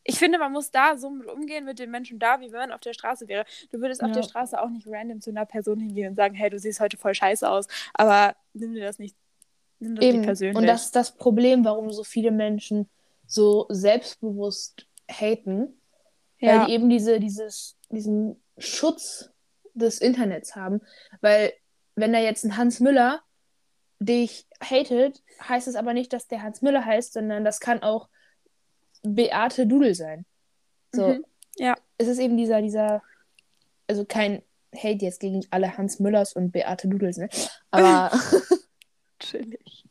[0.08, 2.80] ich finde, man muss da so umgehen mit den Menschen da, wie wenn man auf
[2.80, 3.44] der Straße wäre.
[3.72, 4.14] Du würdest auf Ja.
[4.14, 6.96] der Straße auch nicht random zu einer Person hingehen und sagen, hey, du siehst heute
[6.96, 9.18] voll scheiße aus, aber nimm dir das nicht,
[9.80, 10.18] nimm das Eben.
[10.20, 10.58] nicht persönlich.
[10.58, 12.88] Und das ist das Problem, warum so viele Menschen
[13.26, 15.82] so selbstbewusst haten,
[16.38, 16.60] ja.
[16.60, 19.32] weil die eben diese, dieses, diesen Schutz
[19.74, 20.82] des Internets haben.
[21.22, 21.52] Weil,
[21.96, 23.22] wenn da jetzt ein Hans Müller
[24.00, 28.08] dich hatet, heißt es aber nicht, dass der Hans Müller heißt, sondern das kann auch
[29.08, 30.26] Beate Dudel sein.
[30.94, 31.26] So, Mhm.
[31.58, 31.76] Ja.
[31.98, 33.02] es ist eben dieser, dieser,
[33.88, 34.42] also kein
[34.76, 37.30] Hate jetzt gegen alle Hans Müllers und Beate Dudels, ne?
[37.72, 38.12] Aber,
[39.20, 39.86] Chillig.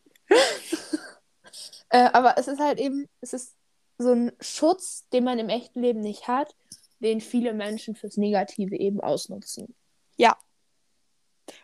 [1.90, 3.56] äh, aber es ist halt eben, es ist
[3.98, 6.54] so ein Schutz, den man im echten Leben nicht hat,
[7.00, 9.74] den viele Menschen fürs Negative eben ausnutzen.
[10.16, 10.36] Ja.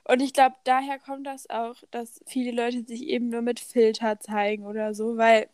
[0.05, 4.21] Und ich glaube, daher kommt das auch, dass viele Leute sich eben nur mit Filter
[4.21, 5.49] zeigen oder so, weil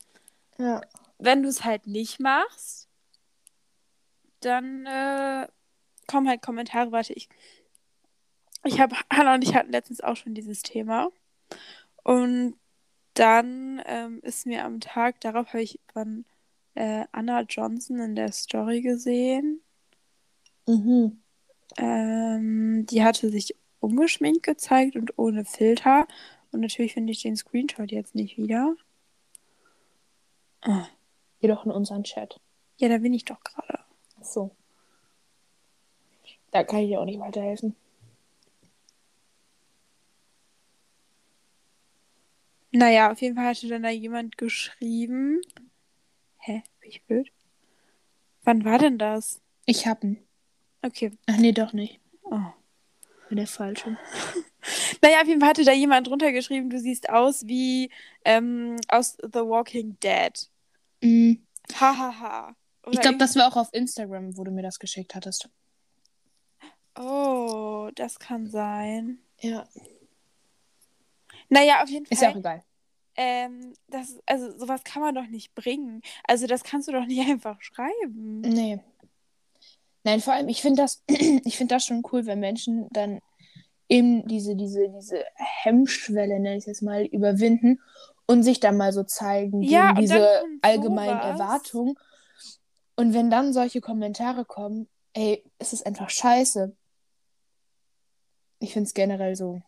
[0.59, 0.81] Ja.
[1.19, 2.89] Wenn du es halt nicht machst,
[4.41, 5.49] dann äh,
[6.07, 6.93] kommen halt Kommentare.
[6.93, 7.29] Warte, ich.
[8.65, 11.11] Ich habe, Hannah und ich hatten letztens auch schon dieses Thema.
[12.03, 12.57] Und
[13.15, 16.25] dann ähm, ist mir am Tag, darauf habe ich von
[16.75, 19.63] äh, Anna Johnson in der Story gesehen.
[20.67, 21.23] Mhm.
[21.79, 26.07] Ähm, die hatte sich ungeschminkt gezeigt und ohne Filter.
[26.53, 28.77] Und natürlich finde ich den Screenshot jetzt nicht wieder.
[30.61, 30.87] Ah,
[31.47, 32.41] Geh doch in unseren Chat.
[32.79, 33.79] ja, da bin ich doch gerade.
[34.19, 34.51] Ach So.
[36.51, 37.77] Da kann ich dir auch nicht weiterhelfen.
[42.73, 45.41] Naja, auf jeden Fall hatte dann da jemand geschrieben.
[46.39, 46.65] Hä?
[46.81, 47.31] Bin ich blöd?
[48.43, 49.41] Wann war denn das?
[49.67, 50.19] Ich hab ihn.
[50.83, 51.13] Okay.
[51.27, 52.01] Ach nee, doch nicht.
[52.25, 52.41] Oh.
[53.31, 53.97] Der falsche.
[55.01, 57.89] Naja, auf jeden Fall hatte da jemand drunter geschrieben, du siehst aus wie
[58.25, 60.51] ähm, aus The Walking Dead.
[61.75, 62.55] Hahaha.
[62.85, 65.49] Oder Ich glaube, das war auch auf Instagram, wo du mir das geschickt hattest.
[66.99, 69.19] Oh, das kann sein.
[69.41, 69.67] Ja.
[71.49, 72.41] Naja, auf jeden Ist ja auch Fall.
[72.41, 72.63] egal.
[73.17, 76.01] ähm, das, also sowas kann man doch nicht bringen.
[76.25, 78.41] Also das kannst du doch nicht einfach schreiben.
[78.41, 78.81] Nee.
[80.05, 83.21] Nein, vor allem, ich finde das, ich finde das schon cool, wenn Menschen dann
[83.89, 87.81] eben diese, diese, diese Hemmschwelle, nenne ich es jetzt mal, überwinden
[88.27, 91.19] und sich dann mal so zeigen gegen Ja, diese allgemeinen.
[91.21, 91.95] Erwartungen.
[92.97, 96.75] Und wenn dann solche Kommentare kommen, ey, es ist einfach scheiße.
[98.59, 99.63] Ich finde es generell so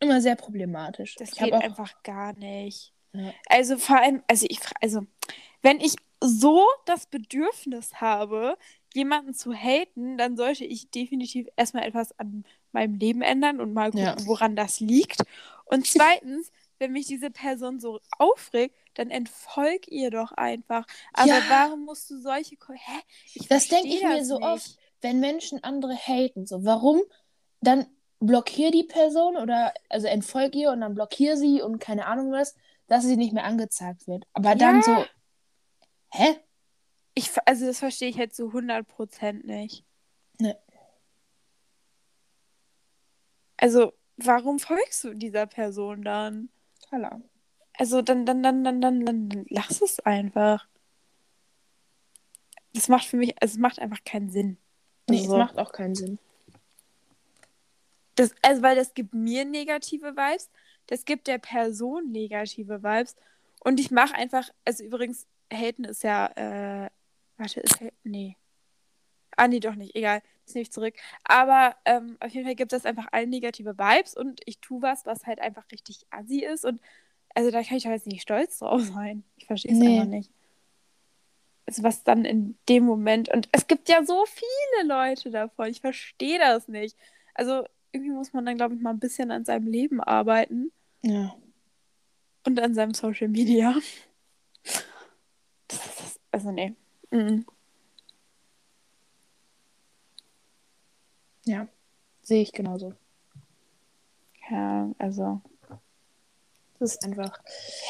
[0.00, 1.14] immer sehr problematisch.
[1.16, 2.92] Das ich geht auch, einfach gar nicht.
[3.12, 3.32] Ja.
[3.48, 5.06] Also vor allem, also ich, also
[5.62, 8.56] wenn ich so das Bedürfnis habe,
[8.94, 13.90] jemanden zu haten, dann sollte ich definitiv erstmal etwas an meinem Leben ändern und mal
[13.90, 14.16] gucken, Ja.
[14.26, 15.22] woran das liegt.
[15.66, 20.86] Und zweitens, wenn mich diese Person so aufregt, dann entfolg ihr doch einfach.
[21.12, 21.44] Aber Ja.
[21.48, 22.56] warum musst du solche...
[22.68, 23.00] Hä?
[23.34, 24.46] Ich Das denk versteh ich mir so nicht.
[24.48, 24.78] oft.
[25.02, 27.00] wenn Menschen andere haten, so warum,
[27.62, 27.86] dann
[28.18, 32.54] blockier die Person oder also entfolg ihr und dann blockier sie und keine Ahnung was,
[32.86, 34.24] dass sie nicht mehr angezeigt wird.
[34.34, 34.82] Aber dann Ja.
[34.82, 35.06] so,
[36.12, 36.36] hä?
[37.14, 39.84] Ich, also das verstehe ich halt zu 100% nicht.
[40.38, 40.58] Ne.
[43.56, 46.50] Also, warum folgst du dieser Person dann?
[46.90, 47.20] Klar.
[47.78, 50.66] Also, dann, dann, dann, dann, dann, dann, dann lass es einfach.
[52.74, 54.56] Das macht für mich, also es macht einfach keinen Sinn.
[55.08, 56.18] Nee, Also, es macht auch keinen Sinn.
[58.16, 60.50] das, also, weil das gibt mir negative Vibes,
[60.86, 63.16] das gibt der Person negative Vibes.
[63.62, 66.90] Und ich mache einfach, also übrigens, haten ist ja, äh,
[67.38, 68.36] warte, ist haten, nee.
[69.36, 70.94] Ah, nee, doch nicht, egal, das nehme ich zurück.
[71.24, 75.06] Aber ähm, auf jeden Fall gibt es einfach allen negative Vibes und ich tue was,
[75.06, 76.80] was halt einfach richtig assi ist und
[77.34, 79.22] also da kann ich doch jetzt nicht stolz drauf sein.
[79.36, 79.98] Ich verstehe es Nee.
[80.00, 80.30] einfach nicht.
[81.66, 85.80] Also was dann in dem Moment, und es gibt ja so viele Leute davon, ich
[85.80, 86.96] verstehe das nicht.
[87.34, 91.34] Also irgendwie muss man dann, glaube ich, mal ein bisschen an seinem Leben arbeiten Ja.
[92.44, 93.74] und an seinem Social Media.
[95.68, 96.74] Das ist, also nee.
[97.12, 97.46] Mhm.
[101.50, 101.66] Ja.
[102.22, 102.92] Sehe ich genauso.
[104.50, 105.40] Ja, also.
[106.78, 107.38] Das ist einfach.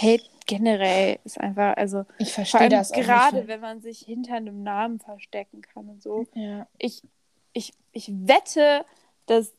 [0.00, 3.48] Hate generell ist einfach, also Ich verstehe das auch gerade, nicht.
[3.48, 6.26] wenn man sich hinter einem Namen verstecken kann und so.
[6.34, 6.66] Ja.
[6.78, 7.02] Ich,
[7.52, 8.84] ich, ich wette,
[9.26, 9.54] dass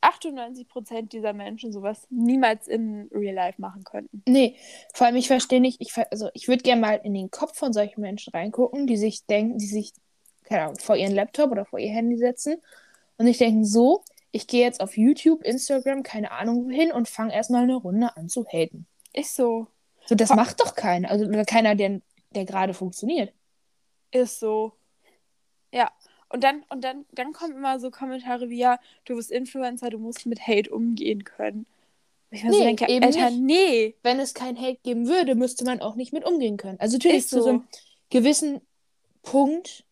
[0.00, 4.22] 98% dieser Menschen sowas niemals in Real Life machen könnten.
[4.26, 4.56] Nee,
[4.92, 7.56] vor allem ich verstehe nicht, ich, ver- also ich würde gerne mal in den Kopf
[7.56, 9.92] von solchen Menschen reingucken, die sich denken, die sich,
[10.42, 12.56] keine Ahnung, vor ihren Laptop oder vor ihr Handy setzen
[13.18, 17.34] und sich denken, so, ich gehe jetzt auf YouTube, Instagram, keine Ahnung wohin und fange
[17.34, 18.86] erstmal eine Runde an zu haten.
[19.12, 19.66] Ist so.
[20.06, 21.10] So, das Ho- macht doch keiner.
[21.10, 22.00] Also keiner, der,
[22.34, 23.32] der gerade funktioniert.
[24.10, 24.72] Ist so.
[25.72, 25.90] Ja.
[26.28, 29.98] Und dann, und dann, dann kommen immer so Kommentare wie, ja, du bist Influencer, du
[29.98, 31.66] musst mit Hate umgehen können.
[32.30, 33.42] Ich mir so Nee, denke, eben Alter, nicht.
[33.42, 33.94] nee.
[34.02, 36.80] Wenn es kein Hate geben würde, müsste man auch nicht mit umgehen können.
[36.80, 37.48] Also natürlich Ist zu so so.
[37.50, 37.68] einem
[38.08, 38.62] gewissen
[39.22, 39.84] Punkt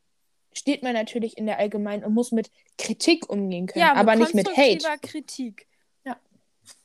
[0.52, 4.34] steht man natürlich in der Allgemeinen und muss mit Kritik umgehen können, Ja, aber nicht
[4.34, 4.84] mit Hate.
[5.02, 5.66] Kritik.
[6.04, 6.16] Ja.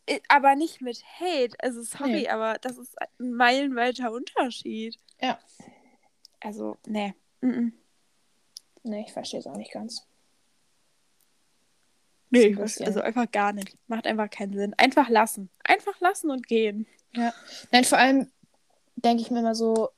[0.09, 1.55] I- Aber nicht mit Hate.
[1.59, 2.27] Also sorry, Nee.
[2.29, 4.97] aber das ist ein meilenweiter Unterschied.
[5.21, 5.39] Ja.
[6.41, 7.13] Also, nee.
[7.41, 7.71] Mm-mm.
[8.83, 10.05] Nee, ich verstehe es auch nicht ganz.
[12.29, 13.77] Nee, ein also einfach gar nicht.
[13.87, 14.73] Macht einfach keinen Sinn.
[14.77, 15.49] Einfach lassen.
[15.63, 16.85] Einfach lassen und gehen.
[17.71, 18.29] Nein, vor allem
[18.97, 19.89] denke ich mir immer so,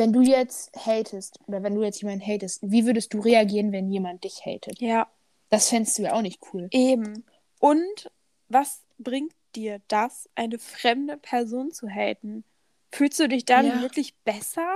[0.00, 3.90] wenn du jetzt hatest oder wenn du jetzt jemanden hatest, wie würdest du reagieren, wenn
[3.90, 4.80] jemand dich hatet?
[4.80, 5.06] Ja,
[5.50, 6.68] Das fändest du ja auch nicht cool.
[6.72, 7.24] eben.
[7.58, 8.10] Und
[8.48, 12.44] was bringt dir das, eine fremde Person zu haten?
[12.92, 13.80] Fühlst du dich dann Ja.
[13.80, 14.74] wirklich besser?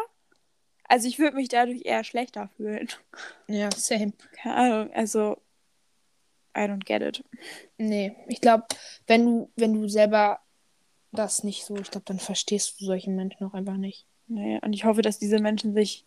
[0.86, 2.88] Also ich würde mich dadurch eher schlechter fühlen.
[3.48, 4.12] Ja, same.
[4.32, 5.38] Keine Ahnung, also
[6.56, 7.24] I don't get it.
[7.78, 8.64] Nee, ich glaube,
[9.06, 10.40] wenn du, wenn du selber
[11.12, 14.06] das nicht so, ich glaube, dann verstehst du solche Menschen auch einfach nicht.
[14.26, 16.04] Nee, und ich hoffe, dass diese Menschen sich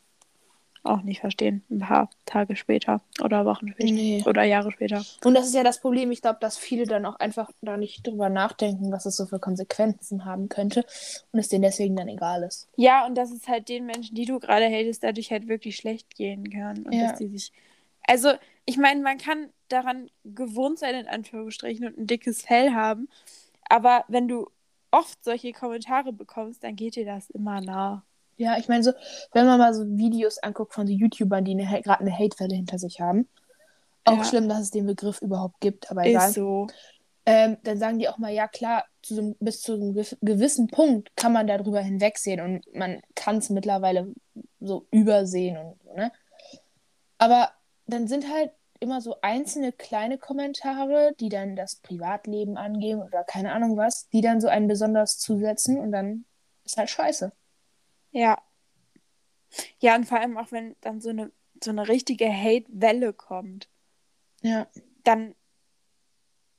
[0.84, 1.64] auch nicht verstehen.
[1.70, 4.24] Ein paar Tage später oder Wochen später Nee.
[4.26, 5.04] oder Jahre später.
[5.26, 8.08] Und das ist ja das Problem, ich glaube, dass viele dann auch einfach da nicht
[8.08, 10.86] drüber nachdenken, was es so für Konsequenzen haben könnte
[11.32, 12.70] und es denen deswegen dann egal ist.
[12.78, 16.16] Ja, und dass es halt den Menschen, die du gerade hatest, dadurch halt wirklich schlecht
[16.16, 16.84] gehen kann.
[16.84, 17.08] Und Ja.
[17.08, 17.52] dass die sich.
[18.08, 18.32] Also,
[18.66, 23.10] ich meine, man kann daran gewohnt sein, in Anführungsstrichen, und ein dickes Fell haben.
[23.68, 24.50] Aber wenn du
[24.91, 28.04] oft solche Kommentare bekommst, dann geht dir das immer nah.
[28.38, 28.91] Ja, ich meine so,
[29.34, 33.02] wenn man mal so Videos anguckt von so YouTubern, die gerade eine Hatewelle hinter sich
[33.02, 33.28] haben,
[34.04, 34.23] auch Ja.
[34.23, 36.30] schlimm, dass es den Begriff überhaupt gibt, aber egal.
[36.30, 36.67] Ist so.
[37.26, 40.67] Ähm, dann sagen die auch mal, ja klar, zu so, bis zu einem gew- gewissen
[40.67, 44.13] Punkt kann man darüber hinwegsehen und man kann es mittlerweile
[44.62, 46.12] so übersehen und so, ne?
[47.17, 47.52] Aber
[47.88, 53.52] dann sind halt immer so einzelne kleine Kommentare, die dann das Privatleben angehen oder keine
[53.54, 56.26] Ahnung was, die dann so einen besonders zusetzen und dann
[56.63, 57.32] ist halt scheiße.
[58.12, 58.42] Ja.
[59.80, 61.32] Ja, und vor allem auch, wenn dann so eine,
[61.63, 63.70] so eine richtige Hate-Welle kommt,
[64.42, 64.68] Ja.
[65.04, 65.36] dann.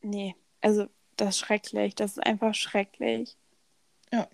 [0.00, 1.94] Nee, also das ist schrecklich.
[1.94, 3.36] Das ist einfach schrecklich.
[4.12, 4.28] Ja.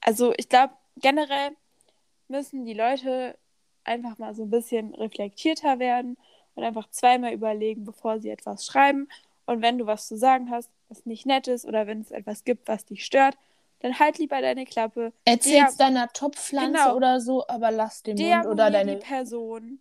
[0.00, 1.50] Also ich glaube, generell
[2.28, 3.36] müssen die Leute
[3.84, 6.16] einfach mal so ein bisschen reflektierter werden
[6.54, 9.08] und einfach zweimal überlegen, bevor sie etwas schreiben.
[9.46, 12.44] Und wenn du was zu sagen hast, was nicht nett ist, oder wenn es etwas
[12.44, 13.36] gibt, was dich stört,
[13.80, 15.12] dann halt lieber deine Klappe.
[15.24, 16.96] Erzähl's deiner Topfpflanze Genau.
[16.96, 19.80] oder so, aber lass den Mund oder deine die Person.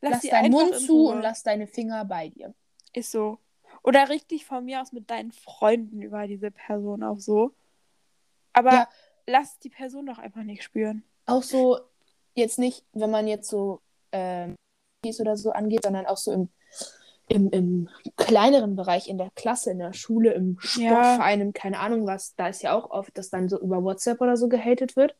[0.00, 2.54] Lass, lass deinen Mund zu und lass deine Finger bei dir.
[2.92, 3.38] Ist so.
[3.82, 7.54] Oder richtig von mir aus mit deinen Freunden über diese Person auch so.
[8.52, 8.88] Aber Ja.
[9.26, 11.02] lass die Person doch einfach nicht spüren.
[11.26, 11.78] Auch so,
[12.38, 13.80] jetzt nicht, wenn man jetzt so
[14.12, 14.54] ähm,
[15.20, 16.48] oder so angeht, sondern auch so im,
[17.28, 22.06] im, im kleineren Bereich, in der Klasse, in der Schule, im Sportverein, im keine Ahnung
[22.06, 22.34] was.
[22.34, 25.14] Da ist ja auch oft, dass dann so über WhatsApp oder so gehatet wird.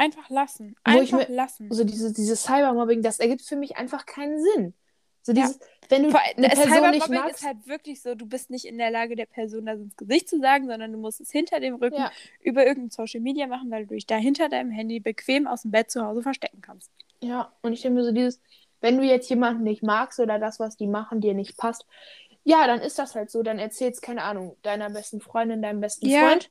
[0.00, 0.76] Einfach lassen.
[0.82, 1.70] Einfach mir- lassen.
[1.70, 4.72] So dieses, dieses Cybermobbing, das ergibt für mich einfach keinen Sinn.
[5.22, 5.42] So Ja.
[5.42, 8.64] dieses, wenn du Vor- eine Person nicht magst, ist halt wirklich so, du bist nicht
[8.64, 11.60] in der Lage, der Person das ins Gesicht zu sagen, sondern du musst es hinter
[11.60, 12.10] dem Rücken Ja.
[12.40, 15.70] über irgendein Social Media machen, weil du dich da hinter deinem Handy bequem aus dem
[15.72, 16.90] Bett zu Hause verstecken kannst.
[17.22, 18.40] Ja, und ich denke mir so dieses,
[18.80, 21.84] wenn du jetzt jemanden nicht magst oder das, was die machen, dir nicht passt,
[22.44, 23.42] ja, dann ist das halt so.
[23.42, 26.20] Dann erzähl's, keine Ahnung, deiner besten Freundin, deinem besten Ja.
[26.28, 26.50] Freund.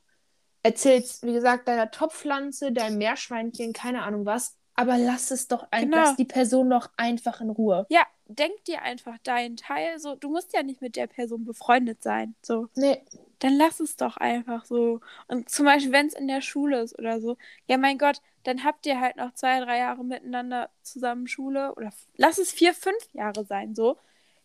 [0.62, 4.56] Erzähl's, wie gesagt, deiner Topfpflanze, deinem Meerschweinchen, keine Ahnung was.
[4.80, 5.98] Aber lass es doch ein, Genau.
[5.98, 7.84] lass die Person doch einfach in Ruhe.
[7.90, 9.98] Ja, denk dir einfach deinen Teil.
[9.98, 12.34] So, du musst ja nicht mit der Person befreundet sein.
[12.40, 13.02] So, Nee,
[13.40, 15.00] dann lass es doch einfach so.
[15.28, 18.64] Und zum Beispiel, wenn es in der Schule ist oder so, ja, mein Gott, dann
[18.64, 23.12] habt ihr halt noch zwei, drei Jahre miteinander zusammen Schule oder lass es vier, fünf
[23.12, 23.98] Jahre sein, so.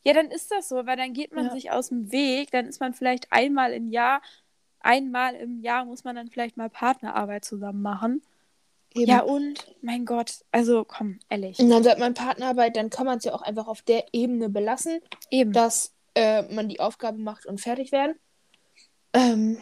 [0.04, 1.52] Ja, dann ist das so, weil dann geht man Ja.
[1.52, 4.22] sich aus dem Weg, dann ist man vielleicht einmal im Jahr,
[4.82, 8.22] einmal im Jahr muss man dann vielleicht mal Partnerarbeit zusammen machen.
[8.96, 9.10] Eben.
[9.10, 11.60] Ja, und, mein Gott, also komm, ehrlich.
[11.60, 14.50] Und dann sagt man Partnerarbeit, dann kann man es ja auch einfach auf der Ebene
[14.50, 15.54] belassen, Eben.
[15.54, 18.16] dass äh, man die Aufgabe macht und fertig werden.
[19.14, 19.58] Ähm,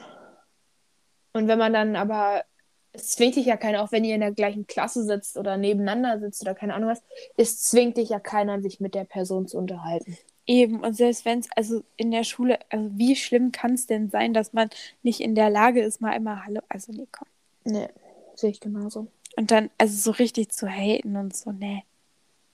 [1.34, 2.43] und wenn man dann aber,
[2.91, 6.19] es zwingt dich ja keiner, auch wenn ihr in der gleichen Klasse sitzt oder nebeneinander
[6.19, 7.02] sitzt oder keine Ahnung was,
[7.38, 10.17] es zwingt dich ja keiner, sich mit der Person zu unterhalten.
[10.46, 14.10] Eben, und selbst wenn es, also in der Schule, also wie schlimm kann es denn
[14.10, 14.69] sein, dass man
[15.02, 17.28] nicht in der Lage ist, mal einmal Hallo, also nee, komm.
[17.63, 17.88] Nee,
[18.36, 19.08] sehe ich genauso.
[19.36, 21.84] Und dann, also so richtig zu haten und so, nee.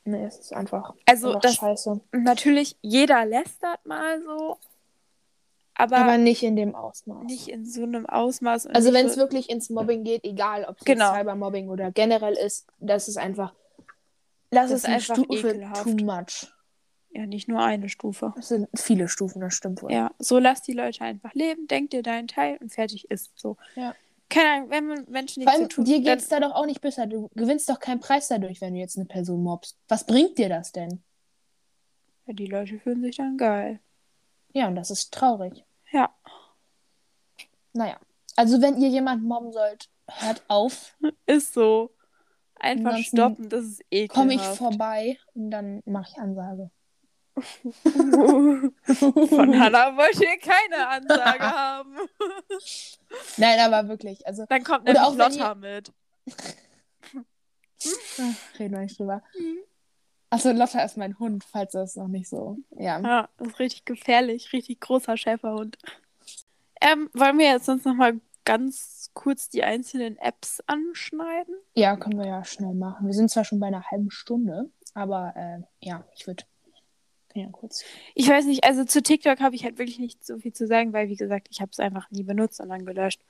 [0.05, 1.99] Nee, es ist einfach, Also einfach das, scheiße.
[2.11, 4.57] natürlich, jeder lästert mal so,
[5.75, 7.23] aber, Aber nicht in dem Ausmaß.
[7.25, 8.67] nicht in so einem Ausmaß.
[8.67, 11.13] Also wenn es so, wirklich ins Mobbing geht, egal ob es Genau.
[11.13, 13.53] Cybermobbing oder generell ist, das ist einfach,
[14.49, 15.83] das, Das ist ist eine einfach Stufe ekelhaft.
[15.83, 16.47] too much.
[17.11, 18.33] Ja, nicht nur eine Stufe.
[18.35, 19.91] Das sind viele Stufen, das stimmt wohl.
[19.91, 23.55] Ja, so lass die Leute einfach leben, denk dir deinen Teil und fertig ist so.
[23.75, 23.95] Ja.
[24.29, 26.51] Keine Ahnung, wenn man Menschen Vor nicht so allem, tun, dir dann, geht's da doch
[26.53, 27.07] auch nicht besser.
[27.07, 29.77] Du gewinnst doch keinen Preis dadurch, wenn du jetzt eine Person mobst.
[29.87, 31.03] Was bringt dir das denn?
[32.27, 33.79] ja, die Leute fühlen sich dann geil.
[34.53, 35.65] Ja, und das ist traurig.
[35.91, 36.13] Ja,
[37.73, 37.99] Naja.
[38.35, 40.95] Also, wenn ihr jemanden mobben sollt, hört auf.
[41.25, 41.91] ist so.
[42.55, 44.13] Einfach Ansonsten stoppen, das ist ekelhaft.
[44.13, 46.69] Komme ich vorbei und dann mache ich Ansage.
[47.41, 48.73] Von
[49.59, 51.95] Hannah wollt ihr keine Ansage haben.
[53.37, 54.25] Nein, aber wirklich.
[54.27, 55.91] Also, Dann kommt nämlich auch Lotta mit.
[56.31, 56.35] ach,
[58.59, 59.21] reden wir nicht drüber.
[59.37, 59.57] Mhm.
[60.31, 62.57] Achso, Lotta ist mein Hund, falls das noch nicht so.
[62.71, 62.99] Ja.
[62.99, 65.77] Ja, das ist richtig gefährlich, richtig großer Schäferhund.
[66.81, 71.55] Ähm, wollen wir jetzt sonst noch mal ganz kurz die einzelnen Apps anschneiden?
[71.73, 73.07] Ja, können wir ja schnell machen.
[73.07, 76.43] Wir sind zwar schon bei einer halben Stunde, aber äh, ja, ich würde.
[77.35, 77.83] Ja, kurz.
[78.15, 80.93] Ich weiß nicht, also zu TikTok habe ich halt wirklich nicht so viel zu sagen,
[80.93, 83.21] weil wie gesagt, ich habe es einfach nie benutzt und dann gelöscht.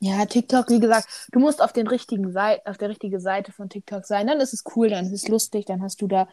[0.00, 3.70] Ja, TikTok, wie gesagt, du musst auf den richtigen Seite, auf der richtigen Seite von
[3.70, 4.26] TikTok sein.
[4.26, 6.28] Dann ist es cool, dann ist es lustig, dann hast du da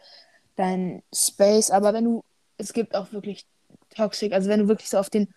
[0.56, 1.70] deinen Space.
[1.70, 2.24] Aber wenn du,
[2.58, 3.46] es gibt auch wirklich
[3.96, 5.32] Toxic, also wenn du wirklich so auf den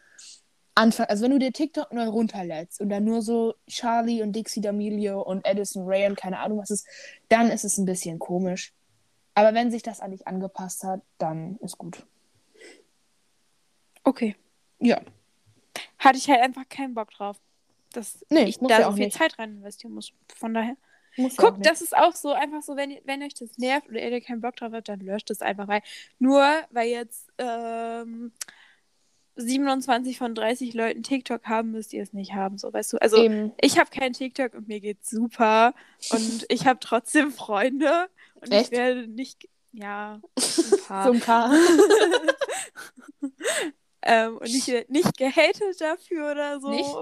[0.76, 4.62] Anfang, also wenn du dir TikTok neu runterlädst und dann nur so Charlie und Dixie
[4.62, 6.86] D'Amelio und Addison Ray und keine Ahnung was ist,
[7.30, 8.74] dann ist es ein bisschen komisch.
[9.38, 12.04] Aber wenn sich das an dich angepasst hat, dann ist gut.
[14.04, 14.36] Okay.
[14.80, 15.00] Ja.
[16.00, 17.38] Hatte ich halt einfach keinen Bock drauf.
[17.94, 19.18] Dass Nee, ich muss da ja so auch viel nicht.
[19.18, 20.12] Zeit rein investieren muss.
[20.36, 20.76] Von daher.
[21.18, 24.10] Muss Guck, das ist auch so, einfach so, wenn, wenn euch das nervt oder ihr
[24.10, 25.82] da keinen Bock drauf habt, dann löscht es einfach, weil
[26.18, 28.32] nur weil jetzt ähm,
[29.36, 32.98] 27 von 30 Leuten TikTok haben, müsst ihr es nicht haben, so weißt du.
[32.98, 33.52] Also Eben.
[33.62, 35.76] ich habe kein TikTok und mir geht's super
[36.12, 38.10] und ich habe trotzdem Freunde
[38.42, 38.72] und Echt?
[38.72, 41.04] ich werde nicht, ja, ein paar.
[41.06, 41.54] So ein paar.
[44.02, 46.70] ähm, und ich werde nicht gehatet dafür oder so.
[46.70, 46.96] Nicht?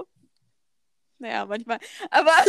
[1.18, 1.78] Naja, manchmal.
[2.10, 2.32] Aber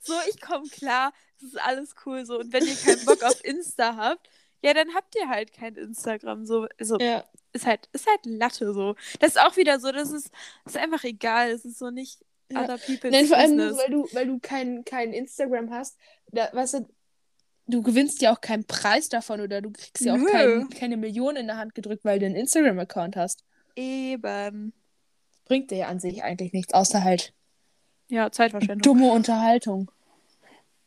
[0.00, 2.38] so, ich komme klar, das ist alles cool so.
[2.38, 4.28] Und wenn ihr keinen Bock auf Insta habt,
[4.62, 6.44] ja, dann habt ihr halt kein Instagram.
[6.46, 7.24] So, also, ja.
[7.52, 8.96] ist halt, ist halt Latte so.
[9.20, 10.30] Das ist auch wieder so, das ist,
[10.64, 11.50] das ist einfach egal.
[11.50, 12.62] Es ist so nicht Ja.
[12.64, 13.78] other people's Nein, vor allem business.
[13.78, 15.96] weil du, weil du kein, kein Instagram hast.
[16.32, 16.88] Da, weißt du,
[17.66, 21.36] du gewinnst ja auch keinen Preis davon oder du kriegst ja auch kein, keine Million
[21.36, 23.42] in der Hand gedrückt, weil du einen Instagram-Account hast.
[23.74, 24.72] Eben.
[25.46, 27.32] Bringt dir ja an sich eigentlich nichts, außer halt
[28.08, 28.82] Ja, Zeitverschwendung.
[28.82, 29.90] dumme Unterhaltung.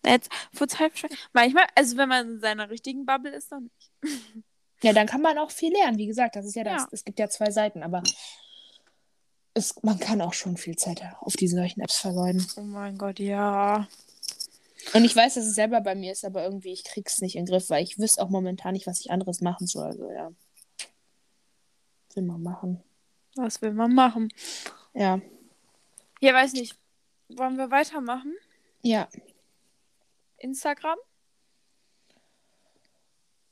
[0.06, 1.18] Jetzt, vor Zeitverschwendung.
[1.34, 3.92] Manchmal, also wenn man in seiner richtigen Bubble ist, dann nicht.
[4.82, 5.98] Ja, dann kann man auch viel lernen.
[5.98, 6.84] Wie gesagt, das ist ja das.
[6.84, 6.88] Ja.
[6.94, 8.02] Es gibt ja zwei Seiten, aber
[9.60, 12.46] es, man kann auch schon viel Zeit auf diese solchen Apps vergeuden.
[12.58, 13.88] Oh mein Gott, ja.
[14.94, 17.46] Und ich weiß, dass es selber bei mir ist, aber irgendwie, ich krieg's nicht in
[17.46, 19.88] den Griff, weil ich wüsste auch momentan nicht, was ich anderes machen soll.
[19.88, 20.32] Also ja.
[22.16, 22.84] Will mal machen.
[23.36, 24.34] Was will man machen?
[24.94, 25.22] Ja.
[26.20, 26.76] Ja, weiß nicht.
[27.30, 28.34] Wollen wir weitermachen?
[28.82, 29.08] Ja.
[30.38, 30.98] Instagram?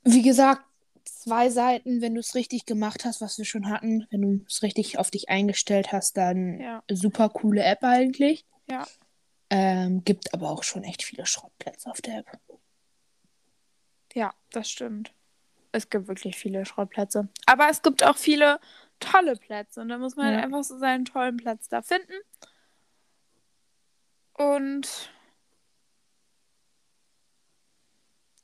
[0.02, 0.62] Wie gesagt,
[1.28, 4.62] zwei Seiten, wenn du es richtig gemacht hast, was wir schon hatten, wenn du es
[4.62, 6.82] richtig auf dich eingestellt hast, dann Ja.
[6.90, 8.44] super coole App eigentlich.
[8.70, 8.86] Ja.
[9.50, 12.38] Ähm, gibt aber auch schon echt viele Schrottplätze auf der App.
[14.14, 15.12] Ja, das stimmt.
[15.72, 17.28] Es gibt wirklich viele Schrottplätze.
[17.46, 18.58] Aber es gibt auch viele
[19.00, 19.80] tolle Plätze.
[19.80, 20.32] Und da muss man Ja.
[20.34, 22.12] halt einfach so seinen tollen Platz da finden.
[24.34, 25.10] Und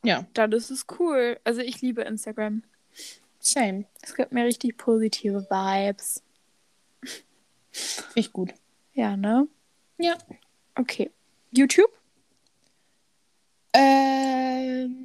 [0.02, 1.40] Ja, dann ist es cool.
[1.44, 2.62] Also ich liebe Instagram.
[3.46, 3.84] Same.
[4.02, 6.22] Es gibt mir richtig positive Vibes.
[8.14, 8.54] Ich gut.
[8.92, 9.48] Ja, ne?
[9.98, 10.16] Ja.
[10.76, 11.10] Okay.
[11.50, 11.90] YouTube?
[13.72, 15.04] Ähm,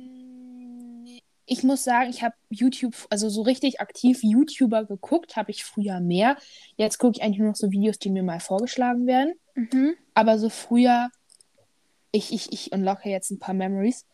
[1.45, 5.99] ich muss sagen, ich habe YouTube, also so richtig aktiv YouTuber geguckt, habe ich früher
[5.99, 6.37] mehr.
[6.75, 9.33] Jetzt gucke ich eigentlich nur noch so Videos, die mir mal vorgeschlagen werden.
[9.55, 9.95] Mhm.
[10.13, 11.09] Aber so früher,
[12.11, 14.05] ich, ich, ich unlocke jetzt ein paar Memories.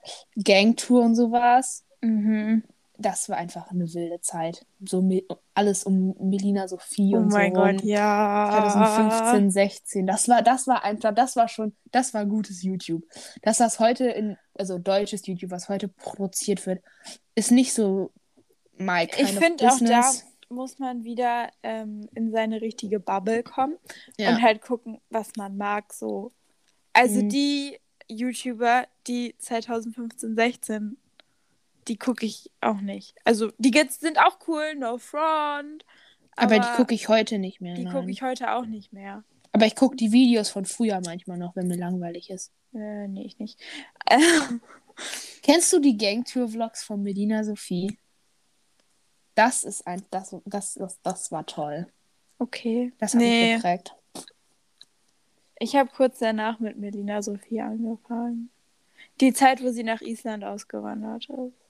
[0.41, 1.83] Gangtour und sowas.
[2.01, 2.63] Mhm.
[2.97, 4.65] Das war einfach eine wilde Zeit.
[4.83, 5.03] So
[5.53, 7.71] alles um Melina Sophie Oh und mein so rum.
[7.77, 8.49] Gott, ja.
[8.73, 10.07] 2015, 16.
[10.07, 13.03] Das war, das war einfach, das war schon, das war gutes YouTube.
[13.41, 16.81] Dass das heute in, also deutsches YouTube, was heute produziert wird,
[17.35, 18.11] ist nicht so
[18.77, 20.11] my kind Ich finde auch da
[20.49, 23.77] muss man wieder ähm, in seine richtige Bubble kommen
[24.17, 24.29] Ja.
[24.29, 25.91] und halt gucken, was man mag.
[25.93, 26.31] So.
[26.93, 27.29] Also Mhm.
[27.29, 27.77] die
[28.07, 30.97] YouTuber, die 2015, 16,
[31.87, 33.15] die gucke ich auch nicht.
[33.23, 35.85] Also die jetzt sind auch cool, no front.
[36.35, 37.75] aber, die gucke ich heute nicht mehr.
[37.75, 39.23] Die gucke ich heute auch nicht mehr.
[39.51, 42.51] Aber ich gucke die Videos von früher manchmal noch, wenn mir langweilig ist.
[42.73, 43.59] Äh, nee, ich nicht.
[45.43, 47.97] Kennst du die Gangtour-Vlogs von Medina Sophie?
[49.35, 51.87] Das ist ein, das, das, das, das war toll.
[52.39, 52.93] okay.
[52.99, 53.95] Das hat mich nee, geprägt.
[55.59, 58.49] ich habe kurz danach mit Melina Sophie angefangen.
[59.19, 61.64] Die Zeit, wo sie nach Island ausgewandert ist.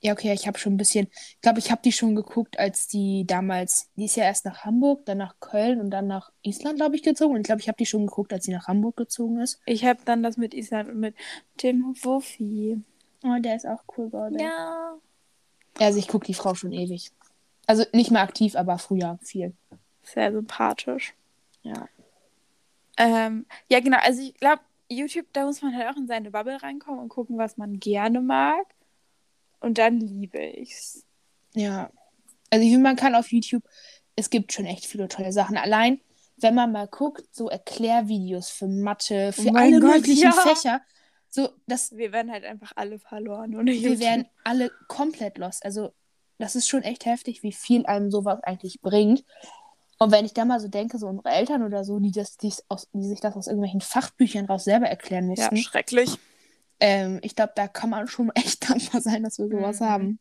[0.00, 2.86] Ja, okay, ich habe schon ein bisschen, ich glaube, ich habe die schon geguckt, als
[2.86, 6.76] die damals, die ist ja erst nach Hamburg, dann nach Köln und dann nach Island,
[6.76, 7.34] glaube ich, gezogen.
[7.34, 9.60] Und ich glaube, ich habe die schon geguckt, als sie nach Hamburg gezogen ist.
[9.66, 11.16] Ich habe dann das mit Island und mit
[11.62, 12.80] dem Wuffi.
[13.24, 14.38] Oh, der ist auch cool geworden.
[14.38, 14.94] Ja.
[15.80, 17.10] Also ich gucke die Frau schon ewig.
[17.66, 19.52] Also nicht mehr aktiv, aber früher viel.
[20.02, 21.14] Sehr sympathisch.
[21.62, 21.88] Ja.
[22.96, 23.98] Ähm, ja, genau.
[24.00, 27.36] Also ich glaube, YouTube, da muss man halt auch in seine Bubble reinkommen und gucken,
[27.36, 28.64] was man gerne mag.
[29.60, 31.04] Und dann liebe ich's.
[31.54, 31.90] Ja.
[32.50, 33.64] Also ich finde, man kann auf YouTube,
[34.16, 35.56] es gibt schon echt viele tolle Sachen.
[35.56, 36.00] Allein,
[36.36, 40.32] wenn man mal guckt, so Erklärvideos für Mathe, für Oh alle Gott, möglichen ja.
[40.32, 40.80] Fächer.
[41.28, 44.00] So, das, Wir werden halt einfach alle verloren ohne wir YouTube.
[44.00, 45.64] werden alle komplett lost.
[45.64, 45.92] Also,
[46.38, 49.24] das ist schon echt heftig, wie viel einem sowas eigentlich bringt.
[49.98, 52.52] Und wenn ich da mal so denke, so unsere Eltern oder so, die, das, die,
[52.68, 56.16] aus, die sich das aus irgendwelchen Fachbüchern raus selber erklären ja, mussten, schrecklich.
[56.80, 59.84] Ähm, ich glaube, da kann man schon echt dankbar sein, dass wir sowas Mhm.
[59.84, 60.18] haben.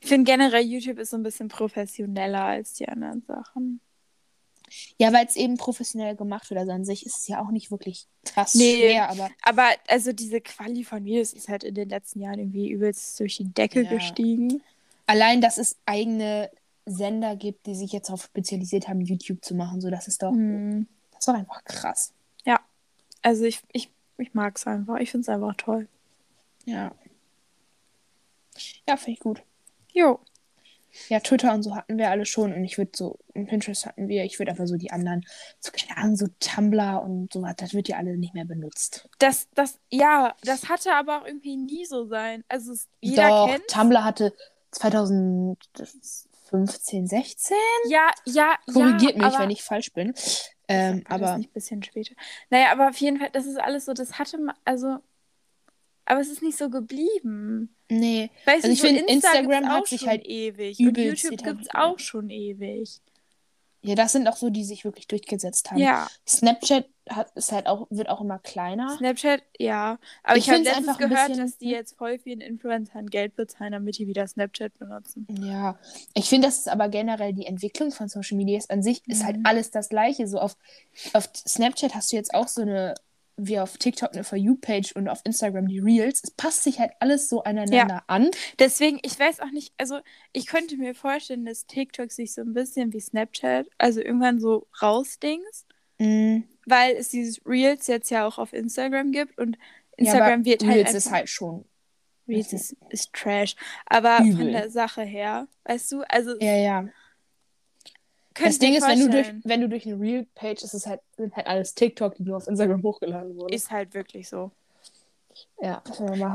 [0.00, 3.80] Ich finde generell, YouTube ist so ein bisschen professioneller als die anderen Sachen.
[4.98, 6.60] Ja, weil es eben professionell gemacht wird.
[6.60, 8.76] Also an sich ist es ja auch nicht wirklich krass Nee.
[8.76, 12.70] schwer, aber Aber also diese Quali von Videos ist halt in den letzten Jahren irgendwie
[12.70, 13.88] übelst durch die Decke Ja.
[13.90, 14.62] gestiegen.
[15.06, 16.50] allein, dass es eigene
[16.84, 20.32] Sender gibt, die sich jetzt darauf spezialisiert haben, YouTube zu machen, so das ist doch,
[20.32, 20.86] Hm.
[21.12, 22.12] das ist doch einfach krass.
[23.22, 24.98] Also ich, ich, ich mag es einfach.
[24.98, 25.88] Ich finde es einfach toll.
[26.64, 26.92] Ja.
[28.86, 29.42] Ja, finde ich gut.
[29.92, 30.20] Jo.
[31.08, 34.08] Ja, Twitter und so hatten wir alle schon und ich würde so, und Pinterest hatten
[34.08, 35.26] wir, ich würde einfach so die anderen,
[35.60, 39.08] so keine Ahnung, so Tumblr und sowas, das wird ja alle nicht mehr benutzt.
[39.18, 42.42] Das, das, ja, das hatte aber auch irgendwie nie so sein.
[42.48, 43.68] Also es, jeder Doch, kennt.
[43.68, 44.34] Tumblr hatte
[44.72, 47.56] 2015, 16?
[47.88, 50.14] Ja, ja, Korrigiert ja, mich, wenn ich falsch bin.
[50.68, 52.14] Ähm, man das aber nicht ein bisschen später.
[52.50, 54.98] Naja, aber auf jeden Fall, das ist alles so, das hatte man, also,
[56.04, 57.74] aber es ist nicht so geblieben.
[57.90, 60.78] nee, Weißt Also ich finde, Insta Instagram hat sich halt ewig.
[60.80, 63.00] Und YouTube gibt es auch schon ewig.
[63.82, 65.78] ja, das sind auch so, die sich wirklich durchgesetzt haben.
[65.78, 68.96] Ja, Snapchat hat, ist halt auch, wird auch immer kleiner.
[68.96, 69.98] Snapchat, ja.
[70.22, 73.06] Aber Ich ich, habe letztens einfach ein gehört, bisschen- dass die jetzt voll vielen Influencern
[73.08, 75.26] Geld bezahlen, damit die wieder Snapchat benutzen.
[75.42, 75.78] Ja,
[76.14, 79.24] ich finde, das ist aber generell die Entwicklung von Social Media ist an sich ist
[79.24, 79.46] halt Mhm.
[79.46, 80.26] alles das Gleiche.
[80.26, 80.56] So auf,
[81.12, 82.94] auf Snapchat hast du jetzt auch so eine,
[83.40, 86.20] wie auf TikTok eine For You-Page und auf Instagram die Reels.
[86.24, 88.30] Es passt sich halt alles so aneinander an.
[88.58, 90.00] Deswegen, ich weiß auch nicht, also
[90.32, 94.66] ich könnte mir vorstellen, dass TikTok sich so ein bisschen wie Snapchat, also irgendwann so
[94.82, 95.66] rausdings,
[96.00, 100.44] Mm, weil es dieses Reels jetzt ja auch auf Instagram gibt und ja, Instagram aber
[100.44, 101.64] wird halt Reels ist halt schon.
[102.28, 103.56] Reels ist, ist Trash,
[103.86, 104.36] aber Übel.
[104.36, 106.88] von der Sache her, weißt du, also Ja, ja.
[108.34, 111.34] Das Ding ist, wenn du durch, wenn du durch eine Reel-Page, ist es halt, sind
[111.34, 113.52] halt alles TikTok, die nur auf Instagram hochgeladen wurden.
[113.52, 114.52] ist halt wirklich so.
[115.60, 115.82] ja.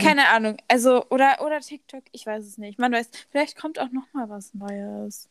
[0.01, 2.77] Keine Ahnung, also oder oder TikTok, ich weiß es nicht.
[2.77, 5.29] Man weiß, vielleicht kommt auch noch mal was Neues.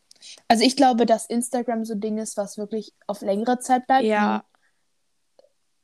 [0.49, 4.05] Also ich glaube, dass Instagram so ein Ding ist, was wirklich auf längere Zeit bleibt.
[4.05, 4.45] Ja,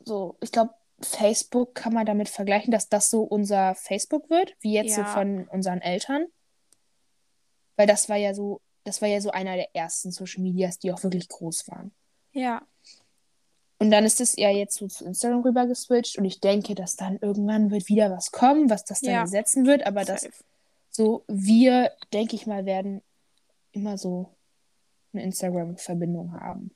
[0.08, 4.72] so, ich glaube, Facebook kann man damit vergleichen, dass das so unser Facebook wird, wie
[4.74, 5.06] jetzt so Ja.
[5.06, 6.26] von unseren Eltern.
[7.76, 10.92] Weil das war ja so, das war ja so einer der ersten Social Medias, die
[10.92, 11.92] auch wirklich groß waren.
[12.32, 12.62] ja,
[13.80, 16.96] Und dann ist es ja jetzt so zu Instagram rüber geswitcht und ich denke, dass
[16.96, 19.20] dann irgendwann wird wieder was kommen, was das dann Ja.
[19.20, 20.34] ersetzen wird, aber das safe.
[20.90, 23.02] so wir, denke ich mal, werden
[23.70, 24.34] immer so
[25.12, 26.74] eine Instagram-Verbindung haben.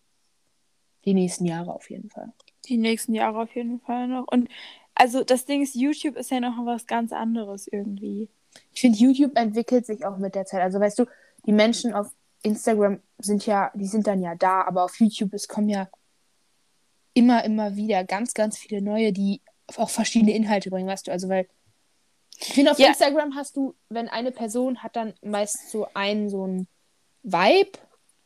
[1.04, 2.32] Die nächsten Jahre auf jeden Fall.
[2.66, 4.26] Die nächsten Jahre auf jeden Fall noch.
[4.28, 4.48] Und
[4.94, 8.28] also das Ding ist, YouTube ist ja noch was ganz anderes irgendwie.
[8.72, 10.60] Ich finde, YouTube entwickelt sich auch mit der Zeit.
[10.60, 11.06] Also weißt du,
[11.46, 12.10] die Menschen auf
[12.42, 15.88] Instagram sind ja, die sind dann ja da, aber auf YouTube, es kommen ja
[17.14, 19.40] immer, immer wieder ganz, ganz viele neue, die
[19.76, 21.48] auch verschiedene Inhalte bringen, weißt du, also weil
[22.38, 22.88] Ich finde, auf Ja.
[22.88, 26.66] Instagram hast du, wenn eine Person hat dann meist so einen so ein
[27.22, 27.78] Vibe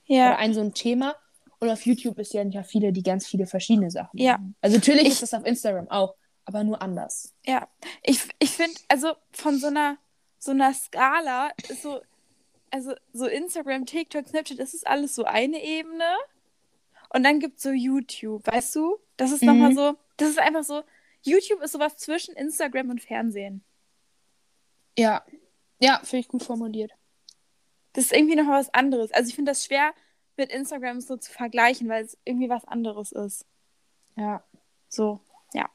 [0.09, 0.37] oder Ja.
[0.37, 1.15] ein so ein Thema.
[1.59, 4.33] Und auf YouTube ist ja ja viele, die ganz viele verschiedene Sachen Ja.
[4.39, 4.55] machen.
[4.61, 7.35] Also natürlich Ich- ist das auf Instagram auch, aber nur anders.
[7.47, 7.69] Ja.
[8.03, 9.97] Ich, ich finde, also von so einer,
[10.39, 12.01] so einer Skala ist so,
[12.71, 16.05] also so Instagram, TikTok, Snapchat, das ist alles so eine Ebene.
[17.15, 18.99] Und dann gibt es so YouTube, weißt du?
[19.17, 19.49] Das ist Mhm.
[19.49, 20.83] nochmal so, das ist einfach so,
[21.23, 23.65] YouTube ist sowas zwischen Instagram und Fernsehen.
[24.99, 25.25] Ja.
[25.81, 26.93] Ja, finde ich gut formuliert.
[27.93, 29.11] Das ist irgendwie noch was anderes.
[29.13, 29.93] Also ich finde das schwer
[30.37, 33.47] mit Instagram so zu vergleichen, weil es irgendwie was anderes ist.
[34.17, 34.43] Ja.
[34.89, 35.21] So,
[35.53, 35.69] ja.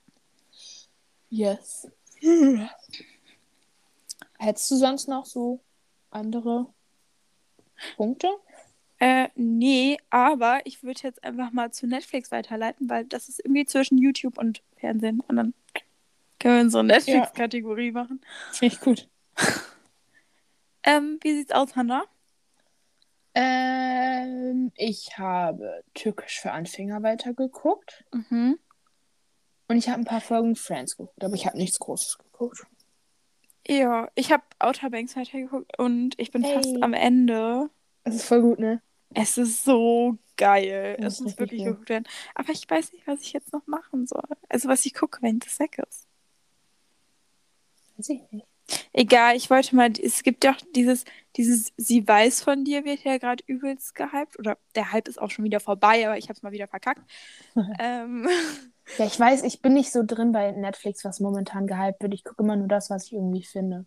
[1.30, 1.88] Yes.
[4.38, 5.60] Hättest du sonst noch so
[6.10, 6.68] andere
[7.96, 8.28] Punkte?
[9.00, 13.66] Äh, nee, aber ich würde jetzt einfach mal zu Netflix weiterleiten, weil das ist irgendwie
[13.66, 15.22] zwischen YouTube und Fernsehen.
[15.22, 15.54] Und dann
[16.40, 18.22] können wir unsere Netflix-Kategorie machen.
[18.52, 19.08] Finde ich gut.
[20.84, 22.06] Ähm, wie sieht's aus, Hannah?
[23.34, 28.04] Ähm, ich habe Türkisch für Anfänger weitergeguckt.
[28.12, 28.60] Mhm.
[29.68, 32.66] Und ich habe ein paar Folgen Friends geguckt, aber ich habe nichts Großes geguckt.
[33.68, 36.56] Ja, ich habe Outer Banks weitergeguckt und ich bin Ey.
[36.56, 37.70] fast am Ende.
[38.04, 38.82] Das ist voll gut, ne?
[39.14, 40.98] Es ist so geil.
[41.00, 41.88] Das Es ist muss wirklich gut.
[41.88, 42.06] werden.
[42.36, 44.24] Aber ich weiß nicht, was ich jetzt noch machen soll.
[44.50, 46.08] Also, was ich gucke, wenn das weg ist.
[47.98, 48.48] Weiß ich nicht.
[48.94, 51.06] Egal, ich wollte mal, es gibt ja auch dieses,
[51.38, 54.38] dieses Sie weiß von dir wird ja gerade übelst gehypt.
[54.40, 57.02] Oder der Hype ist auch schon wieder vorbei, aber ich habe es mal wieder verkackt.
[57.80, 58.28] ähm,
[58.98, 62.14] Ja, ich weiß, ich bin nicht so drin bei Netflix, was momentan gehypt wird.
[62.14, 63.86] Ich gucke immer nur das, was ich irgendwie finde.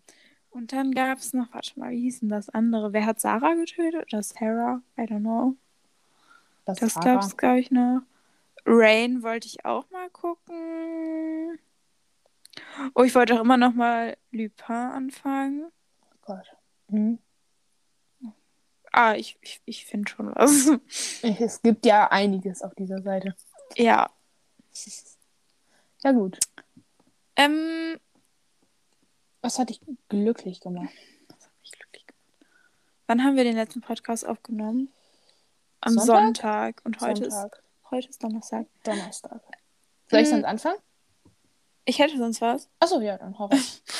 [0.49, 2.93] und dann gab es noch, warte mal, wie hieß denn das andere?
[2.93, 4.05] Wer hat Sarah getötet?
[4.11, 4.81] Oder Sarah?
[4.97, 5.55] I don't know.
[6.65, 7.01] Das, Das Sarah.
[7.01, 8.01] gab's, glaube ich, noch.
[8.65, 11.57] Rain wollte ich auch mal gucken.
[12.93, 15.71] Oh, ich wollte auch immer noch mal Lupin anfangen.
[16.01, 16.55] Oh Gott.
[16.89, 17.19] Mhm.
[18.91, 20.69] Ah, ich, ich, ich finde schon was.
[21.39, 23.35] Es gibt ja einiges auf dieser Seite.
[23.75, 24.09] ja.
[26.03, 26.39] Ja, gut.
[27.35, 27.97] Ähm,
[29.41, 30.89] Was hat dich glücklich gemacht?
[31.63, 32.45] ich glücklich gemacht.
[33.07, 34.89] Wann haben wir den letzten Podcast aufgenommen?
[35.81, 36.05] Am Sonntag?
[36.05, 36.81] Sonntag.
[36.85, 38.67] Und heute, Ist, Sonntag, heute ist Donnerstag.
[38.83, 39.41] Donnerstag.
[40.09, 40.31] Soll ich Hm.
[40.35, 40.77] sonst anfangen?
[41.85, 42.69] Ich hätte sonst was.
[42.79, 43.83] Achso, ja, dann hau raus.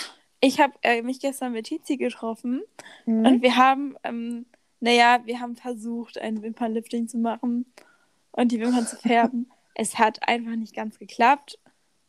[0.42, 2.62] Ich habe äh, mich gestern mit Tizi getroffen
[3.06, 3.26] Mhm.
[3.26, 4.46] und wir haben, ähm,
[4.80, 7.66] naja, wir haben versucht, ein Wimpernlifting zu machen
[8.32, 9.50] und die Wimpern zu färben.
[9.76, 11.58] es hat einfach nicht ganz geklappt.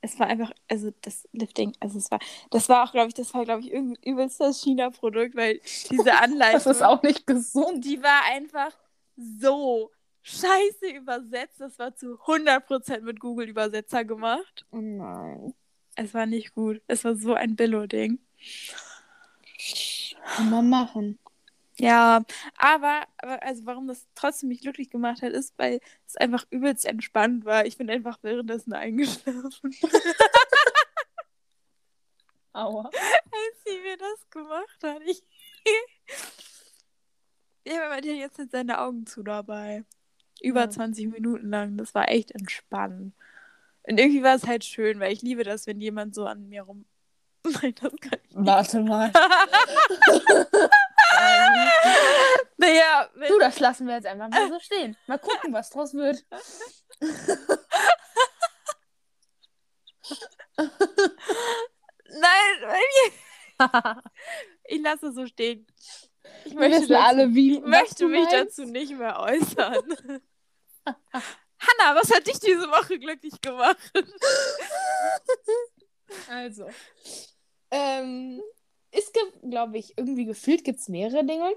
[0.02, 2.18] Es war einfach, also das Lifting, also es war,
[2.50, 5.60] das war auch, glaube ich, das war, glaube ich, übelst das China-Produkt, weil
[5.90, 6.60] diese Anleitung.
[6.64, 7.84] Das ist auch nicht gesund.
[7.86, 8.72] die war einfach
[9.16, 11.60] so scheiße übersetzt.
[11.60, 14.66] Das war zu 100% mit Google-Übersetzer gemacht.
[14.72, 15.54] Oh nein.
[15.96, 16.80] Es war nicht gut.
[16.86, 18.18] Es war so ein Billo-Ding.
[20.36, 21.18] Kann man machen.
[21.78, 22.24] Ja,
[22.56, 26.86] aber, aber also warum das trotzdem mich glücklich gemacht hat, ist, weil es einfach übelst
[26.86, 27.66] entspannt war.
[27.66, 29.76] Ich bin einfach währenddessen eingeschlafen,
[32.54, 32.84] Aua.
[32.84, 35.02] als sie mir das gemacht hat.
[35.04, 35.22] Ich
[37.66, 39.84] ja, aber der hat jetzt halt seine Augen zu dabei.
[40.42, 40.70] Über Ja.
[40.70, 41.76] 20 Minuten lang.
[41.76, 43.14] Das war echt entspannend.
[43.88, 46.62] Und irgendwie war es halt schön, weil ich liebe das, wenn jemand so an mir
[46.62, 46.86] rum.
[47.44, 48.46] Nein, das kann ich nicht.
[48.46, 49.12] Warte mal.
[52.58, 54.96] Naja, wenn, du, das lassen wir jetzt einfach mal so stehen.
[55.06, 56.24] Mal gucken, was draus wird.
[62.08, 62.80] nein, wenn
[64.68, 65.66] ich lasse es so stehen.
[66.44, 67.56] Ich möchte, dazu, alle, wie.
[67.58, 68.58] ich möchte mich meinst.
[68.58, 69.82] dazu nicht mehr äußern.
[71.66, 73.76] Hanna, was hat dich diese Woche glücklich gemacht?
[76.28, 76.68] Also.
[77.70, 78.40] Ähm,
[78.92, 81.52] es gibt, glaube ich, irgendwie gefühlt gibt es mehrere Dinge.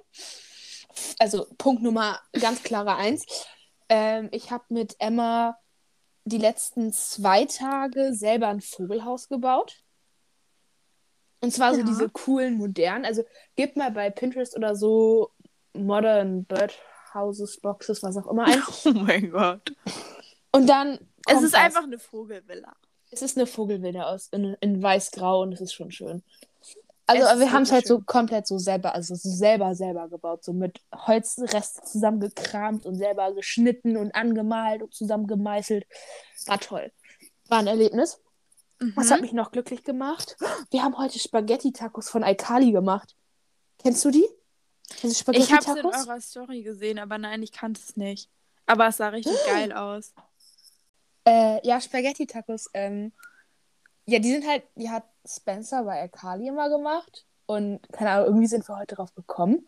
[1.20, 3.26] Also Punkt Nummer ganz klare eins.
[3.90, 5.56] Ähm, ich habe mit Emma
[6.26, 9.84] die letzten zwei Tage selber ein Vogelhaus gebaut.
[11.42, 11.86] Und zwar so Ja.
[11.86, 13.06] diese coolen, modernen.
[13.06, 13.24] Also
[13.56, 15.32] gebt mal bei Pinterest oder so
[15.74, 16.46] Modern
[17.14, 18.62] Birdhouses, Boxes, was auch immer ein.
[18.86, 19.74] Oh mein Gott.
[20.52, 21.00] Und dann.
[21.28, 21.60] Es ist was.
[21.62, 22.74] einfach eine Vogelvilla.
[23.12, 26.24] Es ist eine Vogelwilde aus in, in weiß-grau und es ist schon schön.
[27.08, 30.44] Also Es wir haben es halt so komplett so selber, also so selber selber gebaut,
[30.44, 35.86] so mit Holzresten zusammengekramt und selber geschnitten und angemalt und zusammengemeißelt.
[36.46, 36.92] War toll.
[37.48, 38.22] War ein Erlebnis.
[38.96, 39.14] Was Mhm.
[39.14, 40.38] hat mich noch glücklich gemacht?
[40.70, 43.16] Wir haben heute Spaghetti-Tacos von Alkali gemacht.
[43.80, 44.26] Kennst du die?
[45.04, 48.30] Also Ich habe es in eurer Story gesehen, aber nein, ich kannte es nicht.
[48.66, 50.14] Aber es sah richtig geil aus.
[51.26, 52.70] Äh, ja, Spaghetti-Tacos.
[52.74, 53.12] Ähm,
[54.06, 57.26] Ja, die sind halt, die hat Spencer bei Akali immer gemacht.
[57.46, 59.68] Und keine Ahnung, irgendwie sind wir heute drauf gekommen.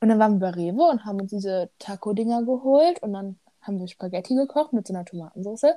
[0.00, 3.02] Und dann waren wir bei Rewe und haben uns diese Taco-Dinger geholt.
[3.02, 5.74] Und dann haben wir Spaghetti gekocht mit so einer Tomatensauce.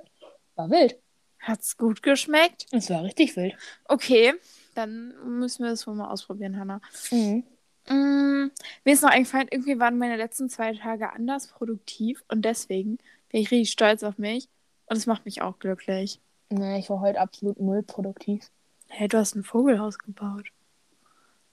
[0.56, 0.98] War wild.
[1.40, 2.66] Hat's gut geschmeckt?
[2.72, 3.56] Es war richtig wild.
[3.86, 4.34] Okay,
[4.74, 6.82] dann müssen wir das wohl mal ausprobieren, Hannah.
[7.12, 7.44] Mhm.
[7.90, 8.52] Mm,
[8.84, 12.98] mir ist noch eingefallen, irgendwie waren meine letzten zwei Tage anders produktiv und deswegen
[13.30, 14.50] bin ich richtig stolz auf mich
[14.88, 16.20] und es macht mich auch glücklich.
[16.50, 18.50] Nee, ich war heute absolut null produktiv.
[18.88, 20.50] Hey, du hast ein Vogelhaus gebaut.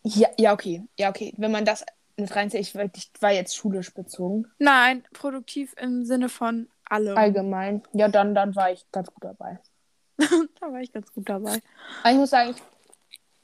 [0.03, 0.83] Ja, ja, okay.
[0.99, 1.33] Ja, okay.
[1.37, 1.85] Wenn man das
[2.17, 4.47] mit reinzieht, ich, ich war jetzt schulisch bezogen.
[4.59, 7.17] Nein, produktiv im Sinne von allem.
[7.17, 7.83] Allgemein.
[7.93, 9.59] Ja, dann, dann war ich ganz gut dabei.
[10.19, 11.59] da war ich ganz gut dabei.
[12.03, 12.63] Aber ich muss sagen, ich,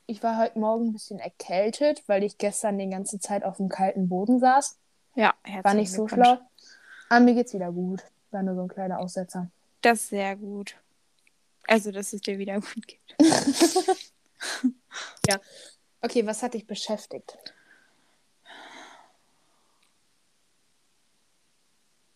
[0.09, 3.69] ich war heute Morgen ein bisschen erkältet, weil ich gestern die ganze Zeit auf dem
[3.69, 4.79] kalten Boden saß.
[5.15, 6.39] Ja, War nicht so schlau.
[7.11, 8.03] Aber mir geht's wieder gut.
[8.31, 9.51] War nur so ein kleiner Aussetzer.
[9.83, 10.77] Das ist sehr gut.
[11.67, 13.17] Also, dass es dir wieder gut geht.
[15.29, 15.39] ja.
[16.01, 17.37] Okay, was hat dich beschäftigt?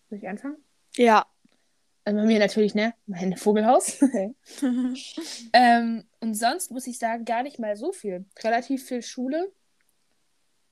[0.08, 0.56] Soll ich anfangen?
[0.96, 1.26] Ja.
[2.04, 2.94] Also bei mir natürlich, ne?
[3.06, 4.00] Mein Vogelhaus.
[5.52, 8.24] ähm, und sonst muss ich sagen, gar nicht mal so viel.
[8.42, 9.52] Relativ viel Schule.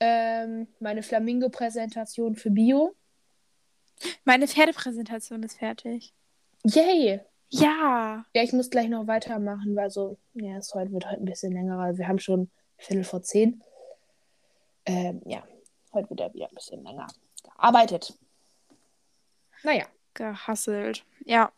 [0.00, 2.94] Ähm, meine Flamingo-Präsentation für Bio.
[4.24, 6.14] Meine Pferdepräsentation ist fertig.
[6.64, 7.20] Yay!
[7.50, 8.24] Ja.
[8.34, 11.52] Ja, ich muss gleich noch weitermachen, weil so, ja, es heute wird heute ein bisschen
[11.52, 13.62] länger, weil wir haben schon Viertel vor zehn.
[14.86, 15.42] Ähm, ja,
[15.92, 17.06] heute wird er wieder ein bisschen länger
[17.42, 18.16] gearbeitet.
[19.62, 19.84] Naja.
[20.20, 21.04] Gehasselt.
[21.24, 21.50] Ja.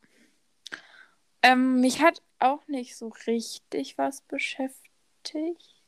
[1.43, 5.83] Ähm, mich hat auch nicht so richtig was beschäftigt.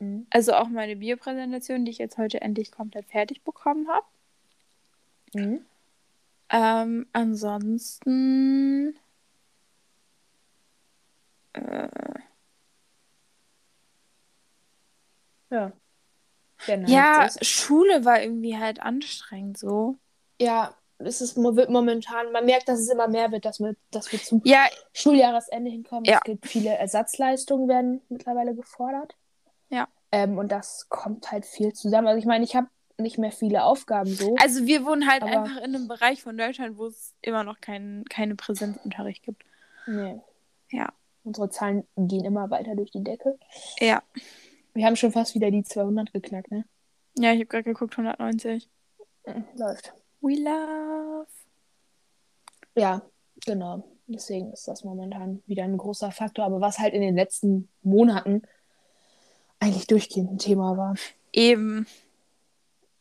[0.00, 0.26] Mhm.
[0.30, 4.06] Also auch meine Biopräsentation, die ich jetzt heute endlich komplett fertig bekommen habe.
[5.34, 5.64] Mhm.
[6.50, 8.98] Ähm, ansonsten.
[11.52, 11.88] Äh,
[15.50, 15.72] Ja.
[16.66, 17.28] Ja.
[17.42, 19.98] Schule war irgendwie halt anstrengend so.
[20.40, 20.74] Ja,
[21.04, 24.18] es ist, wird momentan, man merkt, dass es immer mehr wird, dass wir, dass wir
[24.20, 26.04] zum Ja, Schuljahresende hinkommen.
[26.04, 26.16] Ja.
[26.18, 29.16] Es gibt viele Ersatzleistungen, werden mittlerweile gefordert.
[29.68, 29.88] Ja.
[30.12, 32.08] Ähm, und das kommt halt viel zusammen.
[32.08, 32.66] Also ich meine, ich habe
[32.98, 34.34] nicht mehr viele Aufgaben so.
[34.40, 37.60] also wir wohnen halt Aber- einfach in einem Bereich von Deutschland, wo es immer noch
[37.60, 39.44] kein, keine Präsenzunterricht gibt.
[39.86, 40.20] nee.
[40.72, 40.92] Ja.
[41.24, 43.38] Unsere Zahlen gehen immer weiter durch die Decke.
[43.78, 44.02] Ja.
[44.72, 46.64] Wir haben schon fast wieder die 200 geknackt, ne?
[47.18, 48.70] Ja, ich habe gerade geguckt, 190.
[49.26, 49.92] Mhm, Läuft.
[50.20, 51.26] We love.
[52.74, 53.02] Ja,
[53.46, 53.84] genau.
[54.06, 56.44] Deswegen ist das momentan wieder ein großer Faktor.
[56.44, 58.42] Aber was halt in den letzten Monaten
[59.60, 60.94] eigentlich durchgehend ein Thema war.
[61.32, 61.86] Eben.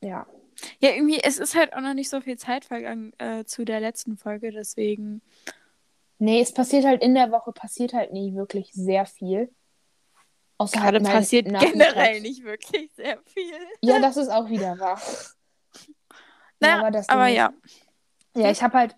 [0.02, 0.28] Ja.
[0.80, 3.80] Ja, irgendwie, es ist halt auch noch nicht so viel Zeit vergangen äh, zu der
[3.80, 5.22] letzten Folge, deswegen.
[6.18, 9.50] Nee, es passiert halt in der Woche, passiert halt nie wirklich sehr viel.
[10.58, 13.56] Außer Gerade halt passiert generell nicht wirklich sehr viel.
[13.82, 15.02] Ja, das ist auch wieder wahr.
[16.60, 17.54] Naja, aber aber ist- ja.
[18.36, 18.96] Ja, ich habe halt.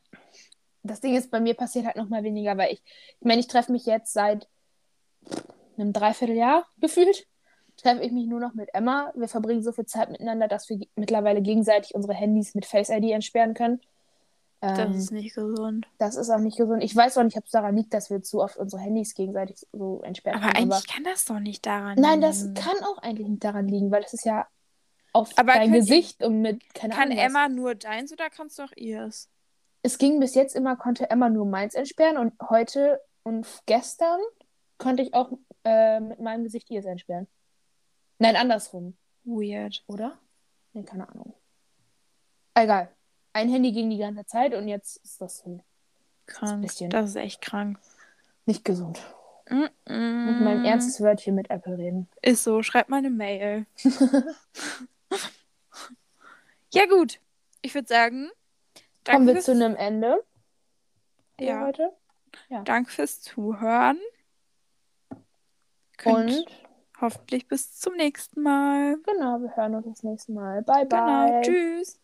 [0.83, 2.81] Das Ding ist, bei mir passiert halt noch mal weniger, weil ich.
[3.19, 4.47] Ich meine, ich treffe mich jetzt seit
[5.77, 7.27] einem Dreivierteljahr gefühlt.
[7.77, 9.11] Treffe ich mich nur noch mit Emma.
[9.15, 13.11] Wir verbringen so viel Zeit miteinander, dass wir mittlerweile gegenseitig unsere Handys mit Face ID
[13.11, 13.81] entsperren können.
[14.59, 15.87] Das Ähm, ist nicht gesund.
[15.97, 16.83] das ist auch nicht gesund.
[16.83, 19.65] Ich weiß auch nicht, ob es daran liegt, dass wir zu oft unsere Handys gegenseitig
[19.71, 20.71] so entsperren Aber können.
[20.71, 22.53] eigentlich kann das doch nicht daran Nein, das liegen.
[22.53, 24.45] kann auch eigentlich nicht daran liegen, weil das ist ja
[25.13, 27.17] auf Aber dein Gesicht und mit, keine Kann Ahnung.
[27.23, 29.29] Emma nur deins oder kannst du auch ihrs?
[29.83, 34.19] Es ging bis jetzt immer, konnte Emma nur meins entsperren und heute und gestern
[34.77, 35.31] konnte ich auch
[35.63, 37.27] äh, mit meinem Gesicht ihres entsperren.
[38.19, 39.83] Nein, andersrum, Weird.
[39.87, 40.17] oder?
[40.73, 41.33] Nee, keine Ahnung.
[42.53, 42.89] Egal.
[43.33, 45.63] Ein Handy ging die ganze Zeit und jetzt ist das so
[46.27, 46.61] Krank.
[46.61, 47.79] bisschen- Das ist echt krank.
[48.45, 49.01] nicht gesund.
[49.49, 50.65] Mm Muss mein -mm.
[50.65, 52.07] ernstes Wörtchen mit Apple reden.
[52.21, 53.65] Ist so, schreib mal eine Mail.
[56.73, 57.19] ja, gut.
[57.61, 58.29] Ich würde sagen,
[59.03, 60.23] danke Kommen wir fürs, zu einem Ende
[61.39, 61.65] Ja.
[61.65, 61.91] heute.
[62.63, 63.99] danke fürs Zuhören.
[65.97, 66.45] Könnt Und
[66.99, 68.97] hoffentlich bis zum nächsten Mal.
[69.03, 70.63] genau, wir hören uns das nächste Mal.
[70.63, 71.41] Bye, bye.
[71.41, 71.41] Genau.
[71.41, 72.00] Tschüss.